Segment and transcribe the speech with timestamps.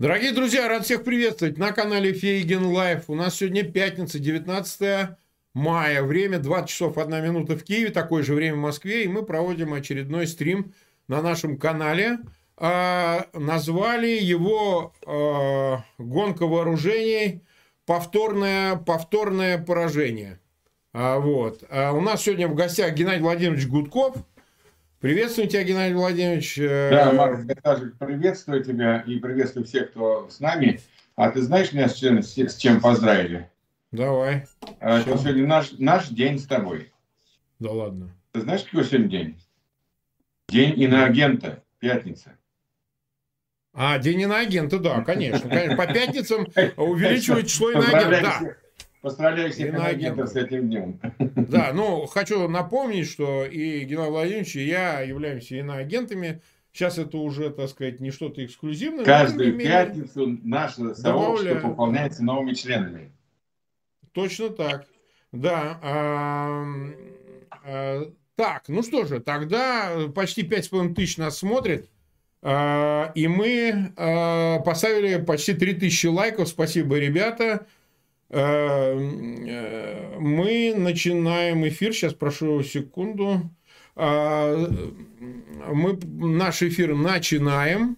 [0.00, 3.04] Дорогие друзья, рад всех приветствовать на канале Фейгин Live.
[3.06, 5.10] У нас сегодня пятница, 19
[5.54, 6.02] мая.
[6.02, 9.04] Время 20 часов 1 минута в Киеве, такое же время в Москве.
[9.04, 10.74] И мы проводим очередной стрим
[11.06, 12.18] на нашем канале.
[12.56, 17.42] А, назвали его а, «Гонка вооружений.
[17.86, 20.40] Повторное, повторное поражение».
[20.92, 21.62] А, вот.
[21.70, 24.16] А у нас сегодня в гостях Геннадий Владимирович Гудков–
[25.04, 26.56] Приветствую тебя, Геннадий Владимирович.
[26.56, 30.80] Да, Марк, я также приветствую тебя и приветствую всех, кто с нами.
[31.14, 33.50] А ты знаешь меня с чем, с чем поздравили?
[33.92, 34.46] Давай.
[34.80, 36.90] А, это сегодня наш, наш день с тобой.
[37.58, 38.16] Да ладно.
[38.32, 39.38] Ты знаешь, какой сегодня день?
[40.48, 42.38] День иноагента, пятница.
[43.74, 45.50] А, день иноагента, да, конечно.
[45.50, 45.76] конечно.
[45.76, 46.46] По пятницам
[46.78, 48.22] увеличивает число иноагентов.
[48.40, 48.56] Да.
[49.04, 50.98] Поздравляю всех иноагентов с этим днем.
[51.18, 56.40] Да, ну, хочу напомнить, что и Геннадий Владимирович, и я являемся иноагентами.
[56.72, 59.04] Сейчас это уже, так сказать, не что-то эксклюзивное.
[59.04, 63.12] Каждую пятницу наше сообщество пополняется новыми членами.
[64.12, 64.86] Точно так.
[65.32, 65.78] Да.
[65.82, 66.64] А,
[67.62, 71.90] а, так, ну что же, тогда почти 5,5 тысяч нас смотрит.
[72.40, 76.48] А, и мы а, поставили почти 3000 лайков.
[76.48, 77.66] Спасибо, ребята.
[78.36, 81.92] Эм, э, мы начинаем эфир.
[81.92, 83.42] Сейчас прошу секунду.
[83.94, 84.56] А,
[85.72, 87.96] мы наш эфир начинаем.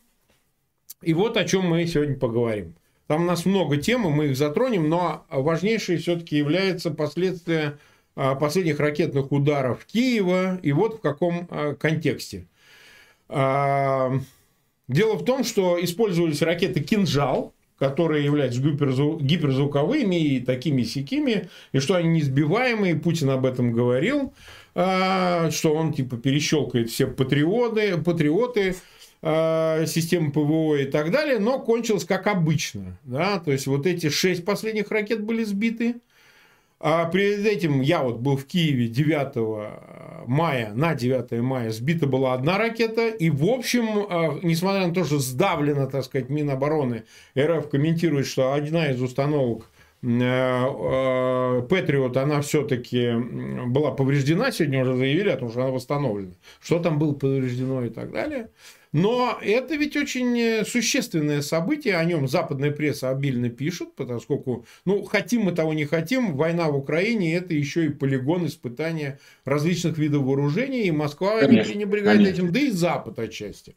[1.00, 2.74] И вот о чем мы сегодня поговорим.
[3.06, 7.78] Там у нас много тем, мы их затронем, но важнейшей все-таки является последствия
[8.14, 12.46] а, последних ракетных ударов Киева и вот в каком а, контексте.
[13.28, 14.20] Дело
[15.14, 22.08] в том, что использовались ракеты «Кинжал», которые являются гиперзвуковыми и такими сякими, и что они
[22.08, 24.32] несбиваемые, Путин об этом говорил,
[24.74, 28.76] а, что он типа перещелкает все патриоты, патриоты
[29.22, 32.98] а, системы ПВО и так далее, но кончилось как обычно.
[33.04, 33.40] Да?
[33.40, 35.96] То есть, вот эти шесть последних ракет были сбиты,
[36.78, 42.34] а перед этим я вот был в Киеве 9 мая, на 9 мая сбита была
[42.34, 43.08] одна ракета.
[43.08, 47.04] И, в общем, а, несмотря на то, что сдавлено, так сказать, Минобороны,
[47.38, 49.70] РФ комментирует, что одна из установок
[50.02, 53.12] э, э, Патриот, она все-таки
[53.66, 56.34] была повреждена, сегодня уже заявили о том, что она восстановлена.
[56.60, 58.50] Что там было повреждено и так далее.
[58.96, 65.02] Но это ведь очень э, существенное событие, о нем западная пресса обильно пишет, поскольку, ну,
[65.02, 70.22] хотим мы того не хотим, война в Украине– это еще и полигон испытания различных видов
[70.22, 72.34] вооружений, и Москва конечно, не пренебрегает конечно.
[72.34, 73.76] этим, да и Запад отчасти.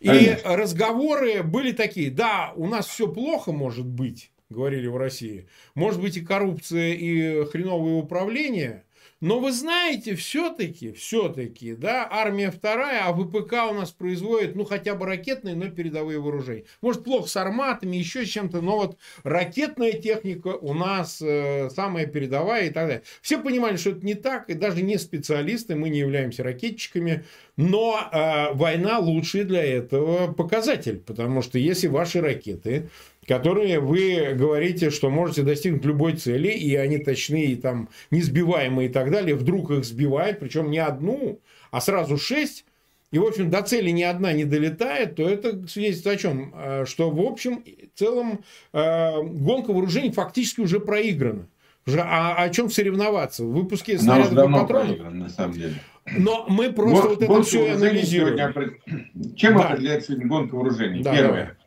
[0.00, 0.54] И конечно.
[0.54, 6.18] разговоры были такие, да, у нас все плохо может быть, говорили в России, может быть
[6.18, 8.84] и коррупция, и хреновое управление–
[9.20, 14.94] но вы знаете, все-таки, все-таки, да, армия вторая, а ВПК у нас производит, ну, хотя
[14.94, 16.64] бы ракетные, но передовые вооружения.
[16.82, 22.06] Может, плохо с арматами, еще с чем-то, но вот ракетная техника у нас э, самая
[22.06, 23.02] передовая и так далее.
[23.20, 27.24] Все понимали, что это не так, и даже не специалисты, мы не являемся ракетчиками,
[27.56, 32.88] но э, война лучший для этого показатель, потому что если ваши ракеты
[33.28, 38.92] которые вы говорите, что можете достигнуть любой цели, и они точные, и там несбиваемые и
[38.92, 41.38] так далее, вдруг их сбивают, причем не одну,
[41.70, 42.64] а сразу шесть,
[43.10, 46.54] и, в общем, до цели ни одна не долетает, то это свидетельствует о чем?
[46.56, 48.40] Э, что, в общем, в целом
[48.72, 51.46] э, гонка вооружений фактически уже проиграна.
[51.86, 53.44] Уже, а о чем соревноваться?
[53.44, 54.68] В выпуске снарядов и патронов?
[54.68, 55.74] Проигран, на самом деле.
[56.16, 58.36] Но мы просто вот, вот это все анализируем.
[58.36, 59.34] Сегодня...
[59.36, 59.68] Чем да.
[59.68, 61.02] определяется гонка вооружений?
[61.02, 61.30] Да, Первое.
[61.30, 61.58] Давай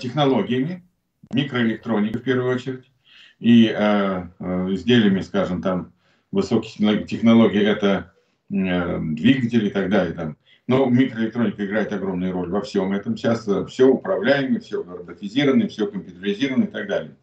[0.00, 0.84] технологиями,
[1.32, 2.90] микроэлектроникой в первую очередь,
[3.38, 5.92] и э, э, изделиями, скажем, там,
[6.30, 6.72] высоких
[7.06, 8.12] технологий, это
[8.50, 10.14] э, двигатели и так далее.
[10.14, 10.36] Там.
[10.66, 13.16] Но микроэлектроника играет огромную роль во всем этом.
[13.16, 17.16] Сейчас э, все управляемое, все роботизировано, все компьютеризировано и так далее.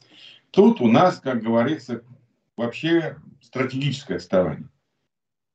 [0.52, 2.04] Тут у нас, как говорится,
[2.58, 4.68] вообще стратегическое отставание.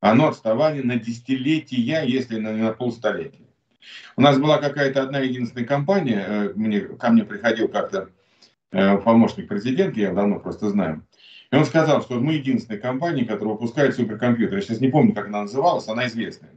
[0.01, 3.46] Оно отставание на десятилетия, если не на полстолетия.
[4.17, 8.11] У нас была какая-то одна единственная компания, э, мне, ко мне приходил как-то
[8.73, 11.05] э, помощник президента, я давно просто знаю,
[11.51, 14.57] и он сказал, что мы единственная компания, которая выпускает суперкомпьютер.
[14.57, 16.51] Я сейчас не помню, как она называлась, она известная.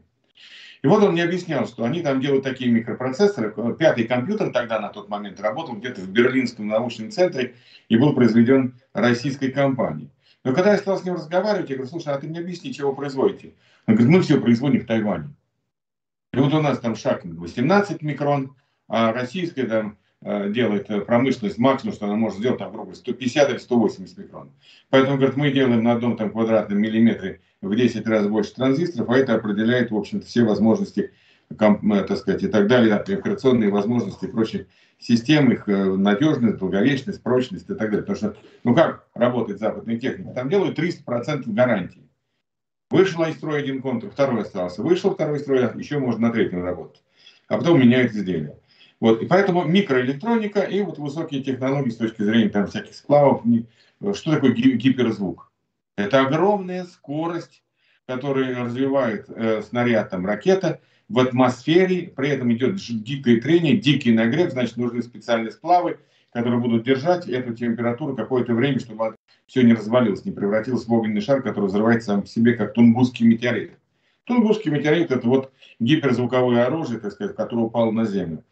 [0.81, 3.53] И вот он мне объяснял, что они там делают такие микропроцессоры.
[3.75, 7.55] Пятый компьютер тогда на тот момент работал где-то в Берлинском научном центре
[7.89, 10.09] и был произведен российской компанией.
[10.45, 12.91] Но когда я стал с ним разговаривать, я говорю, слушай, а ты мне объясни, чего
[12.91, 13.51] вы производите?
[13.87, 15.33] Он говорит, мы все производим в Тайване.
[16.33, 18.55] И вот у нас там шаг 18 микрон,
[18.87, 23.49] а российская там э, делает э, промышленность максимум, что она может сделать там, грубо 150
[23.49, 24.51] или 180 микрон.
[24.91, 29.17] Поэтому, говорит, мы делаем на одном там квадратном миллиметре в 10 раз больше транзисторов, а
[29.17, 31.11] это определяет, в общем-то, все возможности
[31.57, 34.67] так сказать, и так далее, операционные возможности и прочие
[34.99, 38.01] системы, их надежность, долговечность, прочность и так далее.
[38.01, 40.31] Потому что, ну как работает западная техника?
[40.35, 42.08] Там делают 300% гарантии.
[42.89, 44.81] Вышел из строя один контур, второй остался.
[44.81, 47.01] Вышел второй строй, еще можно на третьем работать.
[47.47, 48.57] А потом меняют изделие.
[48.99, 49.21] Вот.
[49.21, 53.43] И поэтому микроэлектроника и вот высокие технологии с точки зрения там, всяких сплавов.
[54.13, 55.51] Что такое гиперзвук?
[55.97, 57.63] Это огромная скорость,
[58.07, 64.51] которую развивает э, снаряд, там, ракета в атмосфере, при этом идет дикое трение, дикий нагрев,
[64.51, 65.99] значит, нужны специальные сплавы,
[66.31, 69.15] которые будут держать эту температуру какое-то время, чтобы
[69.47, 73.25] все не развалилось, не превратилось в огненный шар, который взрывается сам по себе, как Тунгусский
[73.25, 73.73] метеорит.
[74.25, 78.43] Тунгусский метеорит– это вот гиперзвуковое оружие, так сказать, которое упало на Землю,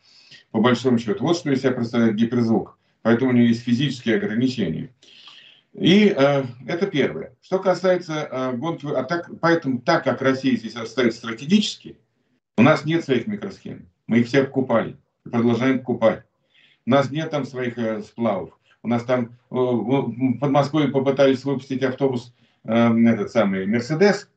[0.51, 1.23] по большому счету.
[1.23, 2.77] Вот что из себя представляет гиперзвук.
[3.03, 4.89] Поэтому у него есть физические ограничения.
[5.73, 7.35] И э, это первое.
[7.41, 11.97] Что касается э, гонки, а так, поэтому так как Россия здесь стоит стратегически,
[12.57, 13.87] у нас нет своих микросхем.
[14.07, 16.23] Мы их все покупали и продолжаем покупать.
[16.87, 18.57] У нас нет там своих э, сплавов.
[18.81, 19.55] У нас там э,
[20.39, 24.29] под Москвой попытались выпустить автобус, э, этот самый Мерседес,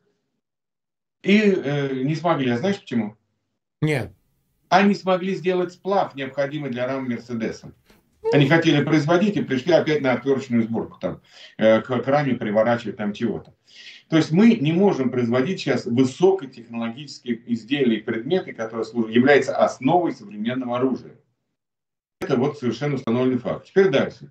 [1.23, 2.51] и э, не смогли.
[2.51, 3.17] А знаешь почему?
[3.81, 4.13] Нет.
[4.69, 7.73] Они смогли сделать сплав, необходимый для рам Мерседеса.
[8.33, 11.21] Они хотели производить и пришли опять на отверточную сборку, там,
[11.57, 13.55] к, к раме приворачивать там чего-то.
[14.09, 20.13] То есть мы не можем производить сейчас высокотехнологические изделия и предметы, которые служат, являются основой
[20.13, 21.15] современного оружия.
[22.21, 23.67] Это вот совершенно установленный факт.
[23.67, 24.31] Теперь дальше.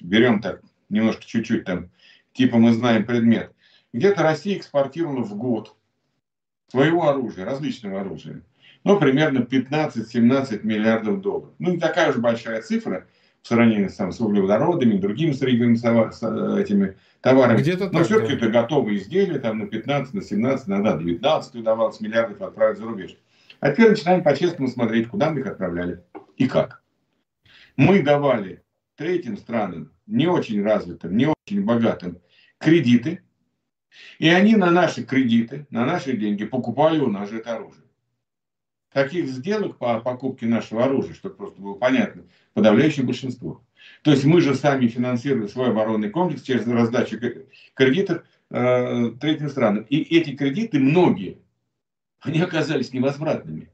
[0.00, 1.90] Берем так, немножко чуть-чуть там,
[2.32, 3.52] типа мы знаем предмет.
[3.92, 5.76] Где-то Россия экспортировала в год
[6.68, 8.42] своего оружия, различного оружия,
[8.84, 11.50] ну, примерно 15-17 миллиардов долларов.
[11.58, 13.06] Ну, не такая уж большая цифра
[13.42, 15.76] в сравнении там, с углеводородами, другими сырьевыми
[16.60, 17.58] этими товарами.
[17.58, 18.36] Где-то Но все-таки да.
[18.36, 23.16] это готовые изделия, там на 15, на 17, иногда 19 удавалось миллиардов отправить за рубеж.
[23.60, 26.02] А теперь начинаем по-честному смотреть, куда мы их отправляли
[26.36, 26.83] и как.
[27.76, 28.62] Мы давали
[28.96, 32.20] третьим странам, не очень развитым, не очень богатым,
[32.58, 33.22] кредиты,
[34.18, 37.84] и они на наши кредиты, на наши деньги покупали у нас же это оружие.
[38.92, 42.22] Таких сделок по покупке нашего оружия, чтобы просто было понятно,
[42.52, 43.64] подавляющее большинство.
[44.02, 47.18] То есть мы же сами финансируем свой оборонный комплекс через раздачу
[47.74, 49.84] кредитов э, третьим странам.
[49.88, 51.38] И эти кредиты, многие,
[52.20, 53.73] они оказались невозвратными.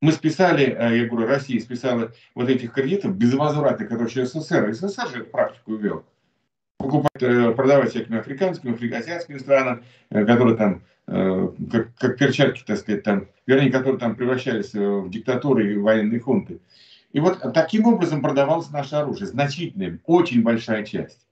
[0.00, 4.72] Мы списали, э, я говорю, Россия списала вот этих кредитов безвозвратных, которые через СССР.
[4.72, 6.06] СССР же эту практику ввел.
[6.78, 13.02] Покупать, э, продавать всяким африканским, азиатским странам, э, которые там, как, как перчатки, так сказать,
[13.02, 16.60] там, вернее, которые там превращались в диктатуры и военные хунты.
[17.10, 19.26] И вот таким образом продавалось наше оружие.
[19.26, 21.26] Значительная, очень большая часть.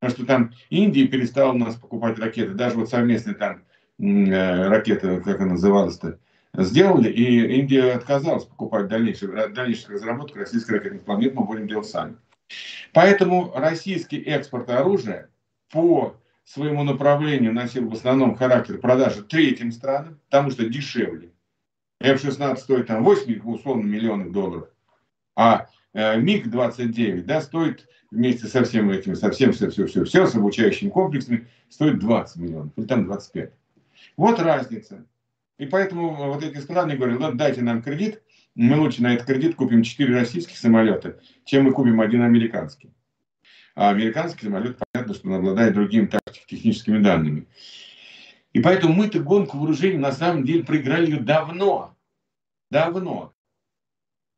[0.00, 2.54] Потому что там Индия перестала у нас покупать ракеты.
[2.54, 3.62] Даже вот совместные там
[4.00, 6.18] ракеты, как она называлась-то,
[6.56, 12.16] сделали, и Индия отказалась покупать дальнейшие, дальнейших разработок российской ракетных планет, мы будем делать сами.
[12.92, 15.30] Поэтому российский экспорт оружия
[15.72, 21.30] по своему направлению носил в основном характер продажи третьим странам, потому что дешевле.
[22.00, 24.68] F-16 стоит там 8 условно миллионов долларов,
[25.34, 30.26] а э, МиГ-29 да, стоит вместе со всем этим, со всем все, все, все, все,
[30.26, 33.52] с обучающими комплексами, стоит 20 миллионов, или там 25.
[34.16, 35.06] Вот разница.
[35.58, 38.22] И поэтому вот эти страны говорят, ну, дайте нам кредит,
[38.54, 42.92] мы лучше на этот кредит купим 4 российских самолета, чем мы купим один американский.
[43.74, 46.08] А американский самолет, понятно, что он обладает другими
[46.46, 47.46] техническими данными.
[48.52, 51.96] И поэтому мы-то гонку вооружений на самом деле проиграли ее давно.
[52.70, 53.32] Давно.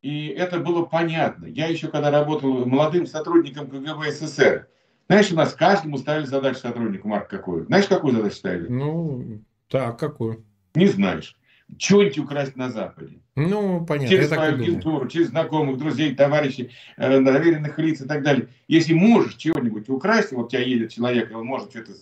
[0.00, 1.46] И это было понятно.
[1.46, 4.68] Я еще когда работал молодым сотрудником КГБ СССР,
[5.08, 7.66] знаешь, у нас каждому ставили задачу сотруднику, Марк, какую?
[7.66, 8.68] Знаешь, какую задачу ставили?
[8.68, 10.45] Ну, так, какую?
[10.76, 11.36] Не знаешь.
[11.78, 13.18] Что-нибудь украсть на Западе.
[13.34, 14.08] Ну, понятно.
[14.08, 18.48] Через свою агентуру, через знакомых, друзей, товарищей, э, доверенных лиц и так далее.
[18.68, 21.92] Если можешь чего-нибудь украсть, вот у тебя едет человек, и он может что-то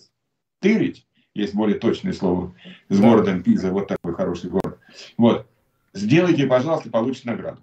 [0.59, 2.53] стырить, есть более точное слово,
[2.89, 3.09] с да.
[3.09, 4.79] городом Пиза, вот такой хороший город.
[5.17, 5.47] Вот.
[5.93, 7.61] Сделайте, пожалуйста, получите награду.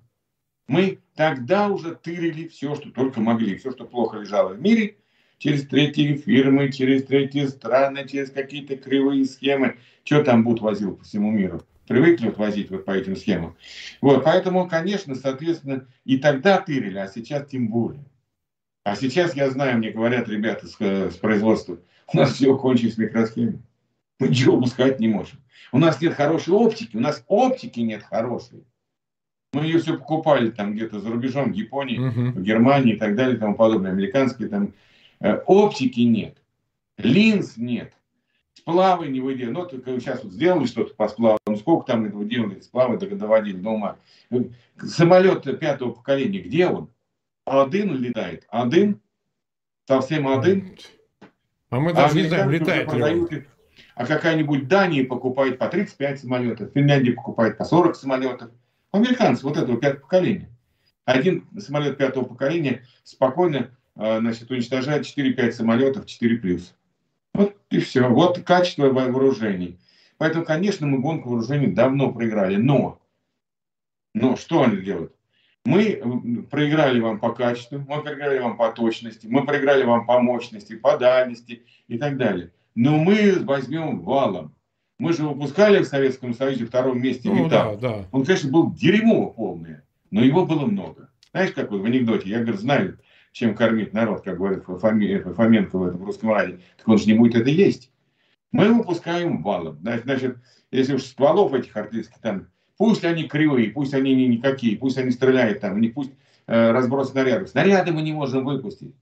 [0.66, 4.96] Мы тогда уже тырили все, что только могли, все, что плохо лежало в мире,
[5.42, 9.76] через третьи фирмы, через третьи страны, через какие-то кривые схемы.
[10.04, 11.62] Что там Буд возил по всему миру?
[11.88, 13.56] Привыкли вот возить вот по этим схемам.
[14.00, 18.04] Вот, поэтому, конечно, соответственно, и тогда тырили, а сейчас тем более.
[18.84, 21.78] А сейчас, я знаю, мне говорят ребята с, с производства,
[22.12, 23.62] у нас все кончилось микросхемы.
[24.20, 25.40] Мы ничего пускать не можем.
[25.72, 28.64] У нас нет хорошей оптики, у нас оптики нет хорошей.
[29.54, 32.30] Мы ее все покупали там где-то за рубежом, в Японии, uh-huh.
[32.32, 34.72] в Германии и так далее, и тому подобное, американские там Э,
[35.46, 36.38] оптики нет,
[36.96, 37.92] линз нет,
[38.54, 39.50] Сплавы не выделили.
[39.50, 41.38] Ну, сейчас вот сделали что-то по сплаву.
[41.46, 43.96] Ну, сколько там этого делали, сплавы доводили до ума.
[44.80, 46.88] Самолет пятого поколения, где он?
[47.44, 48.46] Один летает.
[48.50, 49.00] Один?
[49.88, 50.76] Совсем один?
[51.70, 53.28] А мы даже а не знаем, летает ли он.
[53.96, 58.50] А какая-нибудь Дания покупает по 35 самолетов, Финляндия покупает по 40 самолетов.
[58.92, 60.50] Американцы вот этого пятого поколения.
[61.04, 66.62] Один самолет пятого поколения спокойно значит, уничтожает 4-5 самолетов 4+.
[67.34, 68.08] Вот и все.
[68.08, 69.78] Вот качество вооружений.
[70.18, 72.56] Поэтому, конечно, мы гонку вооружений давно проиграли.
[72.56, 73.00] Но,
[74.14, 75.14] но что они делают?
[75.64, 80.76] Мы проиграли вам по качеству, мы проиграли вам по точности, мы проиграли вам по мощности,
[80.76, 82.50] по дальности и так далее.
[82.74, 84.54] Но мы возьмем валом.
[84.98, 87.76] Мы же выпускали в Советском Союзе втором месте ну, металл.
[87.76, 88.08] Да, да.
[88.12, 91.10] Он, конечно, был дерьмо полное, но его было много.
[91.32, 92.98] Знаешь, как в анекдоте, я, говорю, знаю,
[93.32, 97.34] чем кормить народ, как говорит Фоменко в этом русском раде, так он же не будет
[97.34, 97.90] это есть.
[98.52, 99.78] Мы выпускаем валом.
[99.82, 100.36] Значит,
[100.70, 105.10] если уж стволов этих артиллерийских там, пусть они кривые, пусть они не никакие, пусть они
[105.10, 106.12] стреляют там, не пусть
[106.46, 107.48] э, разброс снарядов.
[107.48, 108.94] Снаряды мы не можем выпустить.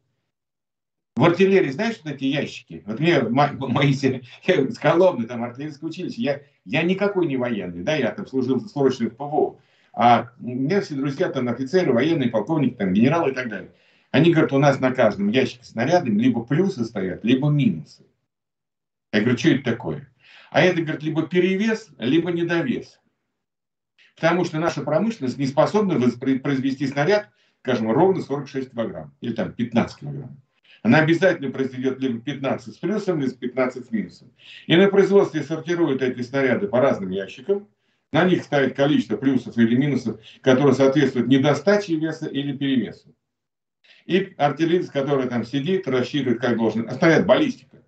[1.17, 2.85] В артиллерии, знаешь, вот эти ящики?
[2.87, 8.13] Вот мне мои, с Коломны, там, артиллерийское училище, я, я никакой не военный, да, я
[8.13, 9.59] там служил срочно в ПВО.
[9.93, 13.73] А у меня все друзья там офицеры, военные, полковники, там, генералы и так далее.
[14.11, 18.05] Они говорят, у нас на каждом ящике снарядами либо плюсы стоят, либо минусы.
[19.13, 20.13] Я говорю, что это такое?
[20.51, 23.01] А это, говорит, либо перевес, либо недовес.
[24.17, 29.15] Потому что наша промышленность не способна произвести снаряд, скажем, ровно 46 килограмм.
[29.21, 30.41] Или там 15 килограмм.
[30.83, 34.33] Она обязательно произведет либо 15 с плюсом, либо 15 с минусом.
[34.67, 37.69] И на производстве сортируют эти снаряды по разным ящикам.
[38.13, 43.15] На них ставят количество плюсов или минусов, которые соответствуют недостаче веса или перевесу.
[44.07, 46.89] И артиллерист, который там сидит, рассчитывает, как должен.
[46.89, 47.79] А стоят баллистика.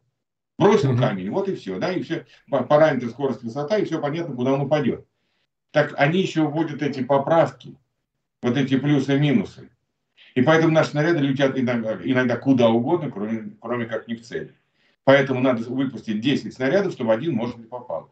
[0.58, 1.78] Бросил камень, вот и все.
[1.78, 5.06] Да, и все, параметры скорость, высота, и все понятно, куда он упадет.
[5.72, 7.76] Так они еще вводят эти поправки,
[8.42, 9.70] вот эти плюсы и минусы.
[10.34, 14.54] И поэтому наши снаряды летят иногда, иногда куда угодно, кроме, кроме как не в цель.
[15.04, 18.10] Поэтому надо выпустить 10 снарядов, чтобы один, может быть, попал.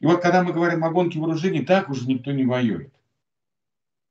[0.00, 2.92] И вот когда мы говорим о гонке вооружений, так уже никто не воюет.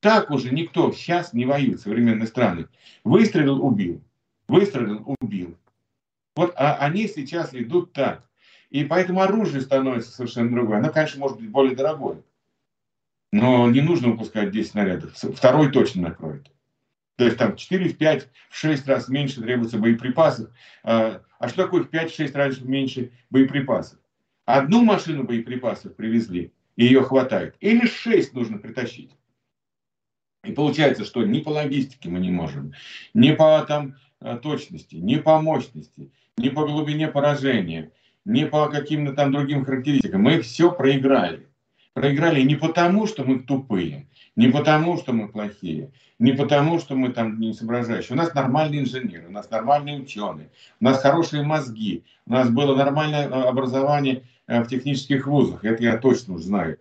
[0.01, 2.67] Так уже никто сейчас не воюет, современные страны.
[3.03, 4.01] Выстрелил, убил.
[4.47, 5.55] Выстрелил, убил.
[6.35, 8.27] Вот а они сейчас идут так.
[8.71, 10.79] И поэтому оружие становится совершенно другое.
[10.79, 12.23] Оно, конечно, может быть более дорогое.
[13.31, 15.13] Но не нужно выпускать 10 снарядов.
[15.13, 16.51] Второй точно накроет.
[17.17, 20.49] То есть там 4, в 5, в 6 раз меньше требуется боеприпасов.
[20.83, 23.99] А, а что такое в 5-6 раз меньше боеприпасов?
[24.45, 27.55] Одну машину боеприпасов привезли, и ее хватает.
[27.59, 29.11] Или 6 нужно притащить.
[30.43, 32.73] И получается, что ни по логистике мы не можем,
[33.13, 37.91] ни по там, э, точности, ни по мощности, ни по глубине поражения,
[38.25, 40.23] ни по каким-то там другим характеристикам.
[40.23, 41.47] Мы все проиграли.
[41.93, 47.09] Проиграли не потому, что мы тупые, не потому, что мы плохие, не потому, что мы
[47.09, 48.15] там не соображающие.
[48.15, 52.75] У нас нормальные инженеры, у нас нормальные ученые, у нас хорошие мозги, у нас было
[52.75, 55.63] нормальное э, образование э, в технических вузах.
[55.65, 56.77] Это я точно уже знаю.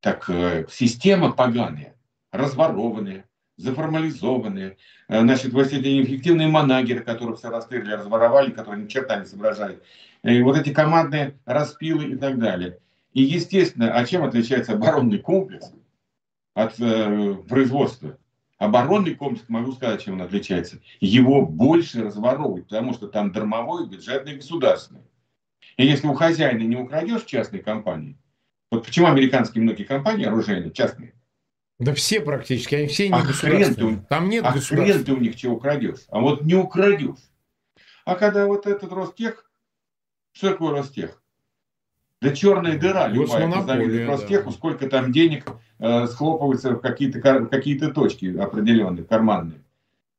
[0.00, 0.30] Так
[0.70, 1.94] система поганая
[2.32, 3.24] разворованные,
[3.56, 4.76] заформализованные.
[5.08, 9.82] Э, значит, вот эти неэффективные манагеры, которых все расстреляли, разворовали, которые ни черта не соображают.
[10.22, 12.78] И вот эти командные распилы и так далее.
[13.12, 15.72] И, естественно, а чем отличается оборонный комплекс
[16.54, 18.18] от э, производства?
[18.58, 20.80] Оборонный комплекс, могу сказать, чем он отличается.
[21.00, 25.02] Его больше разворовывают, потому что там дармовой, бюджетный, государственный.
[25.76, 28.18] И если у хозяина не украдешь частной компании,
[28.70, 31.14] вот почему американские многие компании оружейные, частные,
[31.78, 34.04] да все практически, они все не а государственные.
[34.08, 36.00] Там нет а хрен ты у них чего украдешь.
[36.08, 37.30] А вот не украдешь.
[38.04, 39.48] А когда вот этот Ростех,
[40.32, 41.22] что такое Ростех?
[42.20, 44.56] Да черная дыра, любая, ты Ростеху, да.
[44.56, 45.46] сколько там денег
[45.78, 49.62] э, схлопывается в какие-то какие точки определенные, карманные.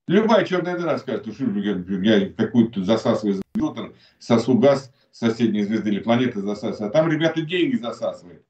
[0.07, 5.99] Любая черная дыра скажет, что я, я какую-то засасываю звезду, сосу газ соседней звезды или
[5.99, 6.89] планеты засасываю.
[6.89, 8.45] А там ребята деньги засасывают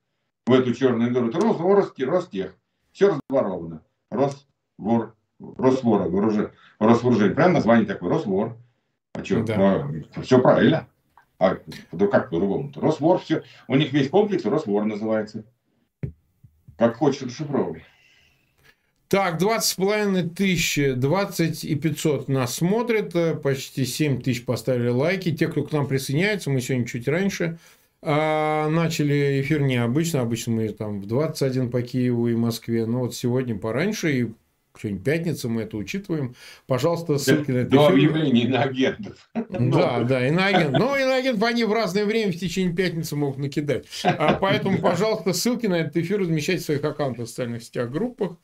[0.46, 1.30] в эту черную дыру.
[1.30, 2.56] Это Ростех.
[2.92, 3.84] Все разворовано.
[4.10, 7.36] Росвор, Росвор, вооружение, Росвооружение.
[7.36, 8.58] Прям название такое, Росвор.
[9.14, 9.88] А что, да.
[9.88, 10.88] ну, все правильно.
[11.40, 11.58] А
[11.92, 12.82] да как по-другому-то?
[12.82, 13.44] Росвор, все.
[13.68, 15.46] У них весь комплекс Росвор называется.
[16.78, 17.86] Как хочешь, расшифровывай.
[19.10, 25.36] Так, 20,5 тысяч, 20 и 500 нас смотрят, э, почти 7 тысяч поставили лайки.
[25.36, 27.58] Те, кто к нам присоединяется, мы сегодня чуть раньше
[28.02, 30.22] а начали эфир необычно.
[30.22, 32.86] Обычно мы там в 21 по Киеву и Москве.
[32.86, 34.12] Но вот сегодня пораньше.
[34.20, 34.28] И
[34.80, 36.36] Сегодня пятница, мы это учитываем.
[36.66, 39.30] Пожалуйста, ссылки на это До объявления иноагентов.
[39.50, 40.72] Да, да, иноагент.
[40.72, 43.88] Но иноагентов они в разное время в течение пятницы могут накидать.
[44.04, 48.38] А поэтому, пожалуйста, ссылки на этот эфир размещайте в своих аккаунтах в социальных сетях, группах.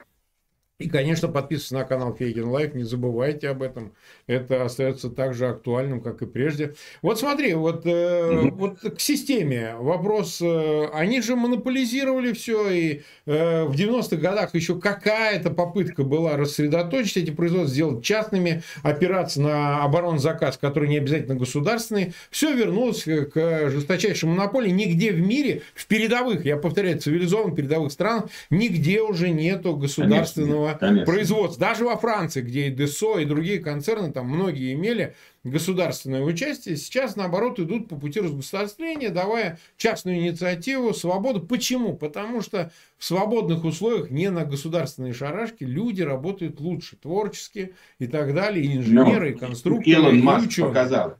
[0.78, 3.94] И, конечно, подписывайтесь на канал Фейгин Live, не забывайте об этом.
[4.28, 6.76] Это остается так же актуальным, как и прежде.
[7.02, 10.42] Вот смотри, вот, э, вот к системе вопрос.
[10.42, 17.16] Э, они же монополизировали все, и э, в 90-х годах еще какая-то попытка была рассредоточить
[17.16, 22.14] эти производства, сделать частными, опираться на оборонзаказ, который не обязательно государственный.
[22.32, 24.72] Все вернулось к жесточайшей монополии.
[24.72, 31.06] Нигде в мире, в передовых, я повторяю, цивилизованных передовых странах, нигде уже нету государственного Конечно.
[31.06, 31.60] производства.
[31.60, 37.16] Даже во Франции, где и Десо, и другие концерны, там многие имели государственное участие, сейчас,
[37.16, 41.42] наоборот, идут по пути разгосударствления, давая частную инициативу, свободу.
[41.42, 41.96] Почему?
[41.96, 48.34] Потому что в свободных условиях, не на государственные шарашки, люди работают лучше, творчески и так
[48.34, 50.70] далее, и инженеры, Но и конструкторы, Илон Маск ученые.
[50.70, 51.18] показал.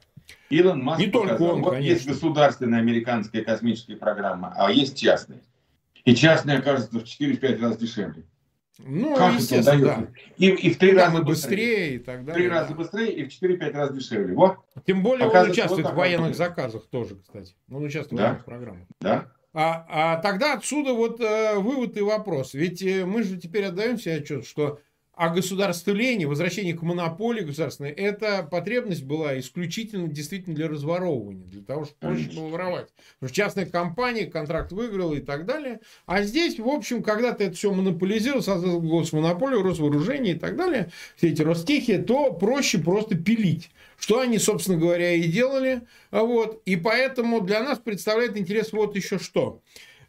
[0.50, 1.38] Илон Маск не показал.
[1.38, 1.94] только он, вот конечно.
[1.94, 5.42] есть государственная американская космическая программа, а есть частная.
[6.04, 8.24] И частная, кажется, в 4-5 раз дешевле.
[8.80, 10.08] Ну, как естественно, да.
[10.38, 11.26] И, и в три да, раза быстрее.
[11.28, 12.34] быстрее и так далее.
[12.34, 14.36] В три раза быстрее и в 4-5 раз дешевле.
[14.36, 14.64] Во.
[14.86, 17.56] Тем более он участвует вот в военных заказах тоже, кстати.
[17.72, 18.24] Он участвует да?
[18.24, 18.88] в военных программах.
[19.00, 19.32] Да.
[19.54, 22.54] А, а тогда отсюда вот э, вывод и вопрос.
[22.54, 24.82] Ведь э, мы же теперь отдаем себе отчет, что
[25.16, 31.86] а государствление, возвращение к монополии государственной, эта потребность была исключительно действительно для разворовывания, для того,
[31.86, 32.90] чтобы проще было воровать.
[33.20, 35.80] Потому что частная компания контракт выиграла и так далее.
[36.06, 41.30] А здесь, в общем, когда-то это все монополизировал, создал госмонополию, Росвооружение и так далее, все
[41.30, 43.72] эти Ростехи, то проще просто пилить.
[43.98, 45.82] Что они, собственно говоря, и делали.
[46.12, 46.62] Вот.
[46.66, 49.62] И поэтому для нас представляет интерес вот еще что.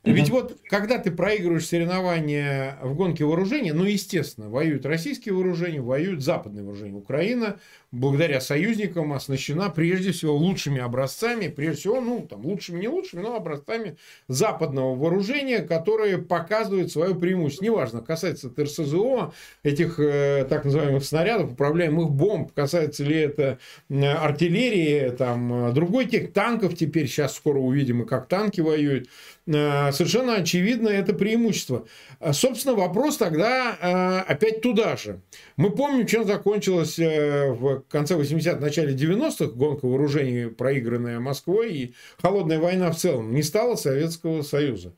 [0.07, 6.23] Ведь вот, когда ты проигрываешь соревнования в гонке вооружений, ну, естественно, воюют российские вооружения, воюют
[6.23, 6.97] западные вооружения.
[6.97, 7.59] Украина,
[7.97, 13.37] благодаря союзникам, оснащена прежде всего лучшими образцами, прежде всего, ну, там, лучшими, не лучшими, но
[13.37, 13.97] образцами
[14.29, 17.65] западного вооружения, которые показывают свое преимущество.
[17.65, 24.05] Неважно, касается это РСЗО, этих э, так называемых снарядов, управляемых бомб, касается ли это э,
[24.05, 29.09] артиллерии, там, другой тех танков теперь, сейчас скоро увидим, и как танки воюют.
[29.47, 31.87] Э, совершенно очевидно это преимущество.
[32.19, 35.21] А, собственно, вопрос тогда э, опять туда же.
[35.57, 41.95] Мы помним, чем закончилась э, в конце 80-х, начале 90-х гонка вооружений, проигранная Москвой, и
[42.21, 43.35] холодная война в целом.
[43.35, 44.95] Не стало Советского Союза.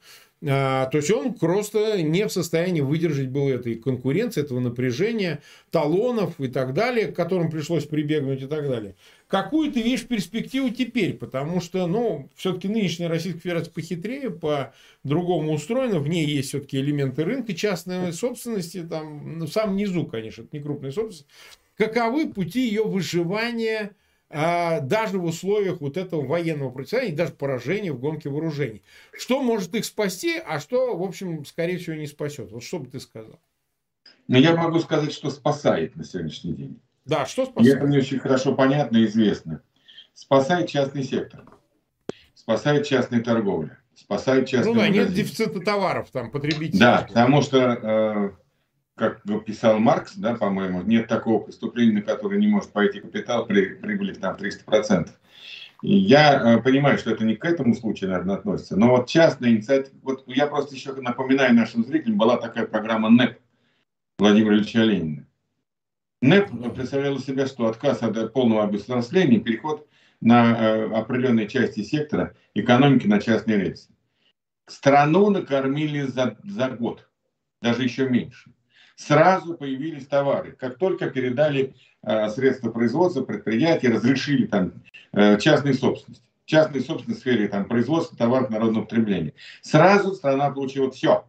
[0.47, 6.41] А, то есть он просто не в состоянии выдержать был этой конкуренции, этого напряжения, талонов
[6.41, 8.95] и так далее, к которым пришлось прибегнуть и так далее.
[9.27, 11.15] Какую ты видишь перспективу теперь?
[11.15, 15.99] Потому что, ну, все-таки нынешняя Российская Федерация похитрее, по-другому устроена.
[15.99, 20.57] В ней есть все-таки элементы рынка частной собственности, там, ну, в самом низу, конечно, это
[20.57, 21.27] не крупная собственность.
[21.79, 23.93] Каковы пути ее выживания–
[24.31, 28.83] а, даже в условиях вот этого военного противостояния, даже поражения в гонке вооружений.
[29.13, 32.53] Что может их спасти, а что, в общем, скорее всего, не спасет?
[32.53, 33.41] Вот что бы ты сказал?
[34.27, 36.81] Ну, я могу сказать, что спасает на сегодняшний день.
[37.07, 37.77] Да, что спасает?
[37.77, 39.63] это мне очень хорошо понятно и известно.
[40.13, 41.45] Спасает частный сектор.
[42.35, 43.79] Спасает частная торговля.
[43.95, 45.05] Спасает частный Ну да, магазин.
[45.05, 46.79] нет дефицита товаров там, потребителей.
[46.79, 48.31] Да, потому что э,
[48.99, 53.75] как писал Маркс, да, по-моему, нет такого преступления, на которое не может пойти капитал при
[53.75, 55.09] прибыли там 300%.
[55.83, 59.51] И я э, понимаю, что это не к этому случаю, наверное, относится, но вот частная
[59.51, 63.39] инициатива, вот я просто еще напоминаю нашим зрителям, была такая программа НЭП
[64.19, 65.25] Владимира Ильича Ленина.
[66.21, 69.87] НЭП представлял себя, что отказ от полного обесславления, переход
[70.21, 73.89] на э, определенные части сектора экономики на частные рельсы.
[74.67, 77.09] Страну накормили за, за год,
[77.63, 78.53] даже еще меньше
[78.99, 80.53] сразу появились товары.
[80.53, 84.73] Как только передали э, средства производства, предприятия, разрешили там
[85.13, 86.25] э, частные собственности.
[86.45, 89.35] Частные собственности в сфере там, производства товаров народного потребления.
[89.63, 91.27] Сразу страна получила все.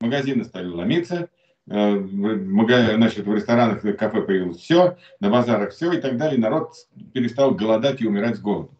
[0.00, 1.30] Магазины стали ломиться,
[1.66, 6.38] э, в, значит, в ресторанах и кафе появилось все, на базарах все и так далее.
[6.38, 6.74] Народ
[7.14, 8.70] перестал голодать и умирать с голоду.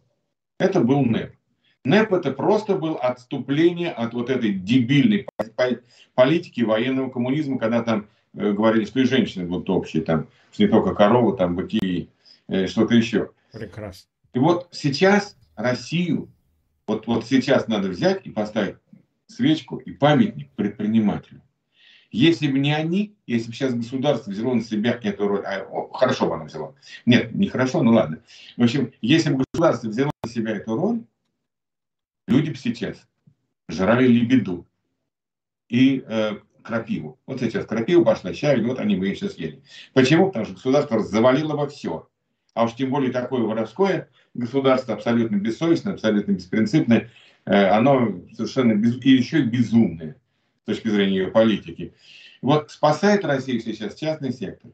[0.59, 1.33] Это был НЭП.
[1.83, 5.25] НЭП это просто был отступление от вот этой дебильной
[6.13, 10.93] политики военного коммунизма, когда там говорили, что и женщины будут общие, там, что не только
[10.93, 12.09] коровы, там, быки,
[12.47, 13.31] э, что-то еще.
[13.51, 14.09] Прекрасно.
[14.33, 16.29] И вот сейчас Россию,
[16.87, 18.77] вот, вот сейчас надо взять и поставить
[19.27, 21.41] свечку и памятник предпринимателю.
[22.11, 25.89] Если бы не они, если бы сейчас государство взяло на себя эту роль, а, о,
[25.93, 26.75] хорошо бы оно взяло.
[27.05, 28.19] Нет, не хорошо, ну ладно.
[28.57, 31.03] В общем, если бы государство взяло на себя эту роль,
[32.27, 32.97] люди бы сейчас
[33.67, 34.65] жрали лебеду.
[35.67, 37.19] И э, крапиву.
[37.25, 39.61] Вот сейчас крапива пошла, щавель, вот они бы ее сейчас съели.
[39.93, 40.27] Почему?
[40.27, 42.07] Потому что государство завалило бы все.
[42.53, 47.09] А уж тем более такое воровское государство, абсолютно бессовестное, абсолютно беспринципное,
[47.45, 49.03] э, оно совершенно без...
[49.03, 50.15] и еще безумное
[50.63, 51.93] с точки зрения ее политики.
[52.41, 54.71] Вот спасает Россию сейчас частный сектор.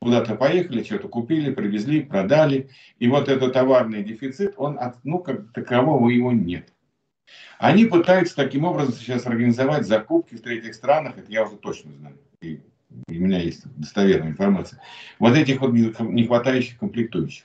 [0.00, 2.70] Куда-то поехали, что-то купили, привезли, продали.
[2.98, 6.72] И вот этот товарный дефицит, он, ну, как такового его нет.
[7.58, 12.16] Они пытаются таким образом сейчас организовать закупки в третьих странах, это я уже точно знаю,
[12.40, 12.60] и
[13.08, 14.80] у меня есть достоверная информация,
[15.18, 17.44] вот этих вот не хватающих комплектующих.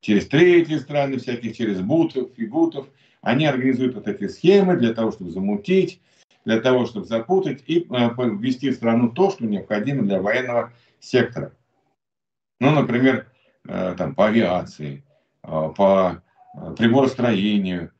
[0.00, 2.88] Через третьи страны всяких, через бутов, фигутов,
[3.20, 6.00] они организуют вот эти схемы для того, чтобы замутить,
[6.44, 11.52] для того, чтобы запутать и э, ввести в страну то, что необходимо для военного сектора.
[12.58, 13.30] Ну, например,
[13.68, 15.04] э, там, по авиации,
[15.44, 16.20] э, по
[16.76, 17.91] приборостроению,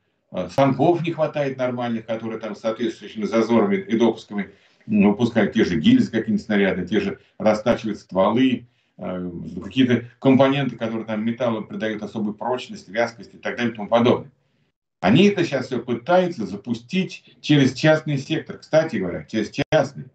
[0.49, 4.51] станков не хватает нормальных, которые там с соответствующими зазорами и допусками
[4.85, 8.67] выпускают те же гильзы, какие-нибудь снаряды, те же растачивают стволы,
[8.97, 14.31] какие-то компоненты, которые там металлу придают особую прочность, вязкость и так далее и тому подобное.
[15.01, 18.57] Они это сейчас все пытаются запустить через частный сектор.
[18.57, 20.05] Кстати говоря, через частный.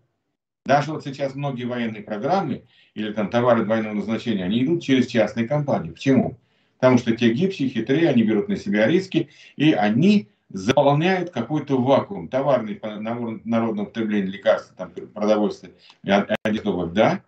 [0.64, 5.46] Даже вот сейчас многие военные программы или там товары двойного назначения, они идут через частные
[5.46, 5.90] компании.
[5.90, 6.38] Почему?
[6.78, 12.28] Потому что те гибче, хитрее, они берут на себя риски, и они заполняют какой-то вакуум.
[12.28, 17.22] Товарный по народного потребления лекарства, там, продовольствия, одежды, да,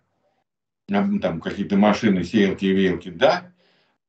[0.87, 3.51] там какие-то машины, сеялки и веялки, да,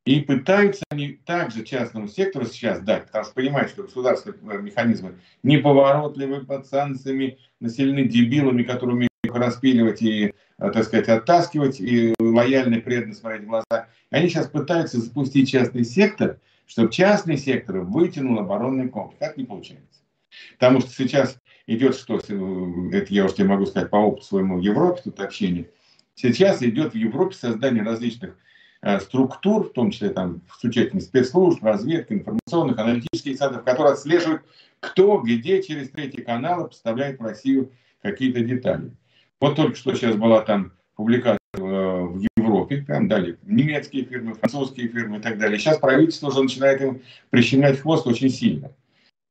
[0.04, 6.44] и пытаются они также частному сектору сейчас дать, потому что понимают, что государственные механизмы неповоротливы
[6.44, 12.80] под санкциями, населены дебилами, которые умеют распиливать и, э, так сказать, оттаскивать, и лояльно и
[12.80, 13.86] преданно смотреть в глаза.
[14.10, 19.18] Они сейчас пытаются запустить частный сектор, чтобы частный сектор вытянул оборонный комплекс.
[19.20, 20.00] Как не получается.
[20.58, 24.58] Потому что сейчас идет что, э, это я уж тебе могу сказать по опыту своему
[24.58, 25.70] в Европе, тут общение,
[26.14, 28.36] сейчас идет в Европе создание различных
[28.84, 34.42] Э, структур, в том числе там, с учетом спецслужб, разведки, информационных, аналитических центров, которые отслеживают,
[34.80, 37.70] кто где через третьи каналы поставляет в Россию
[38.02, 38.90] какие-то детали.
[39.42, 44.86] Вот только что сейчас была там публикация э, в Европе, там дали немецкие фирмы, французские
[44.86, 45.58] фирмы и так далее.
[45.58, 48.70] Сейчас правительство уже начинает им прищемлять хвост очень сильно.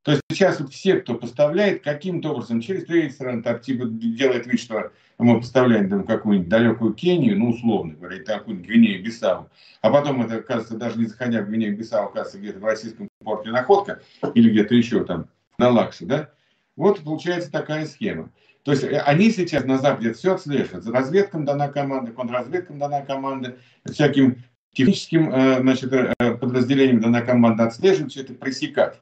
[0.03, 4.59] То есть сейчас вот все, кто поставляет, каким-то образом через страны, так, типа делает вид,
[4.59, 9.47] что мы поставляем там какую-нибудь далекую Кению, ну, условно говоря, какую-нибудь Гвинею Бисау,
[9.81, 13.51] а потом это, кажется, даже не заходя в Гвинею Бисау, оказывается где-то в российском порте
[13.51, 14.01] находка
[14.33, 16.31] или где-то еще там на Лакше, да?
[16.75, 18.29] Вот получается такая схема.
[18.63, 20.83] То есть э, они сейчас на Западе все отслеживают.
[20.83, 24.43] За разведкам дана команда, контрразведкам дана команда, всяким
[24.73, 29.01] техническим э, значит, э, подразделениям дана команда отслеживать, все это пресекать.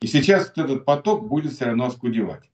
[0.00, 2.50] И сейчас вот этот поток будет все равно оскудевать.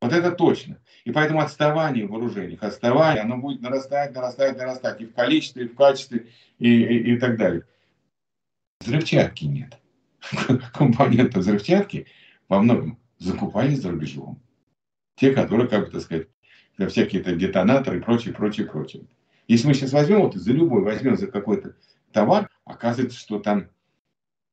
[0.00, 0.78] Вот это точно.
[1.04, 5.68] И поэтому отставание в вооружениях, отставание, оно будет нарастать, нарастать, нарастать и в количестве, и
[5.68, 6.26] в качестве,
[6.58, 7.64] и, и, и так далее.
[8.80, 9.78] Взрывчатки нет.
[10.74, 12.06] Компоненты взрывчатки
[12.48, 14.40] во многом закупались за рубежом.
[15.22, 16.26] Те, которые, как бы, так сказать,
[16.88, 19.04] всякие это детонаторы и прочее, прочее, прочее.
[19.46, 21.76] Если мы сейчас возьмем, вот за любой возьмем за какой-то
[22.10, 23.68] товар, оказывается, что там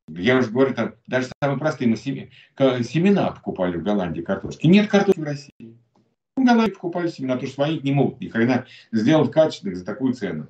[0.09, 4.67] я уже говорю, там, даже самые простые мы семена покупали в Голландии картошки.
[4.67, 5.75] Нет картошки в России.
[6.37, 10.13] В Голландии покупали семена, потому что свои не могут ни хрена сделать качественных за такую
[10.13, 10.49] цену.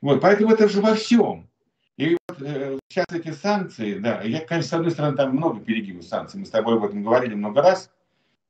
[0.00, 1.48] Вот, поэтому это же во всем.
[1.96, 6.02] И вот э, сейчас эти санкции, да, я, конечно, с одной стороны, там много перегибов
[6.02, 6.40] санкций.
[6.40, 7.92] Мы с тобой об этом говорили много раз.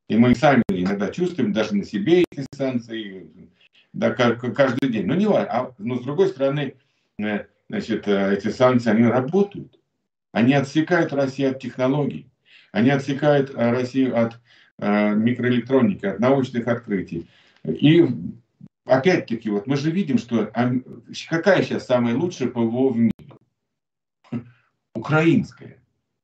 [0.09, 3.29] И мы сами иногда чувствуем даже на себе эти санкции,
[3.93, 5.07] да, каждый день.
[5.07, 5.51] Но не важно.
[5.51, 6.77] А, но с другой стороны,
[7.19, 9.81] э, значит, э, эти санкции, они работают.
[10.33, 12.29] Они отсекают Россию от технологий,
[12.71, 14.39] они отсекают э, Россию от
[14.79, 17.31] микроэлектроники, от научных открытий.
[17.65, 18.07] И
[18.85, 20.53] опять-таки, вот мы же видим, что
[21.31, 24.45] какая сейчас самая лучшая ПВО в мире?
[24.95, 25.76] Украинская.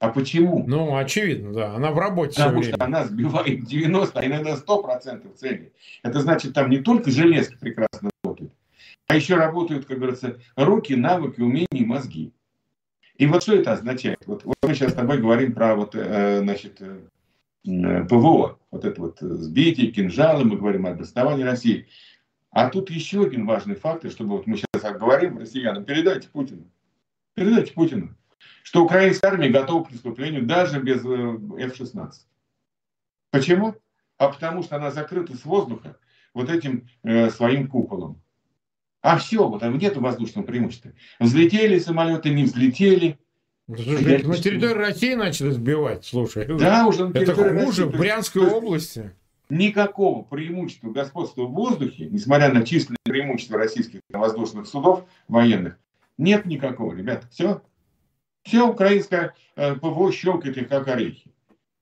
[0.02, 0.64] А почему?
[0.66, 1.76] Ну, очевидно, да.
[1.76, 5.72] Она в работе Потому что она сбивает 90, а иногда 100% целей.
[6.02, 8.52] Это значит, там не только железки прекрасно работают,
[9.06, 12.32] а еще работают, как говорится, руки, навыки, умения, мозги.
[13.16, 14.18] И вот что это означает?
[14.26, 19.00] Вот, вот мы сейчас с тобой говорим про вот, э, значит, э, ПВО, вот это
[19.00, 21.86] вот сбитие, кинжалы, мы говорим о доставании России.
[22.50, 26.64] А тут еще один важный фактор, чтобы вот мы сейчас говорим россиянам, передайте Путину,
[27.34, 28.16] передайте Путину,
[28.62, 32.12] что украинская армия готова к преступлению даже без э, F-16.
[33.30, 33.74] Почему?
[34.18, 35.96] А потому что она закрыта с воздуха
[36.34, 38.22] вот этим э, своим куполом.
[39.00, 40.92] А все, вот там нет воздушного преимущества.
[41.18, 43.18] Взлетели самолеты, не взлетели.
[43.66, 46.46] Слушай, на территории России начали сбивать, слушай.
[46.46, 47.82] Да, уже на Это хуже России.
[47.82, 49.12] в Брянской есть, области.
[49.48, 55.78] никакого преимущества господства в воздухе, несмотря на численное преимущество российских воздушных судов военных,
[56.18, 57.24] нет никакого, ребят.
[57.30, 57.62] Все.
[58.42, 61.30] Все украинское э, ПВО щелкает их как орехи.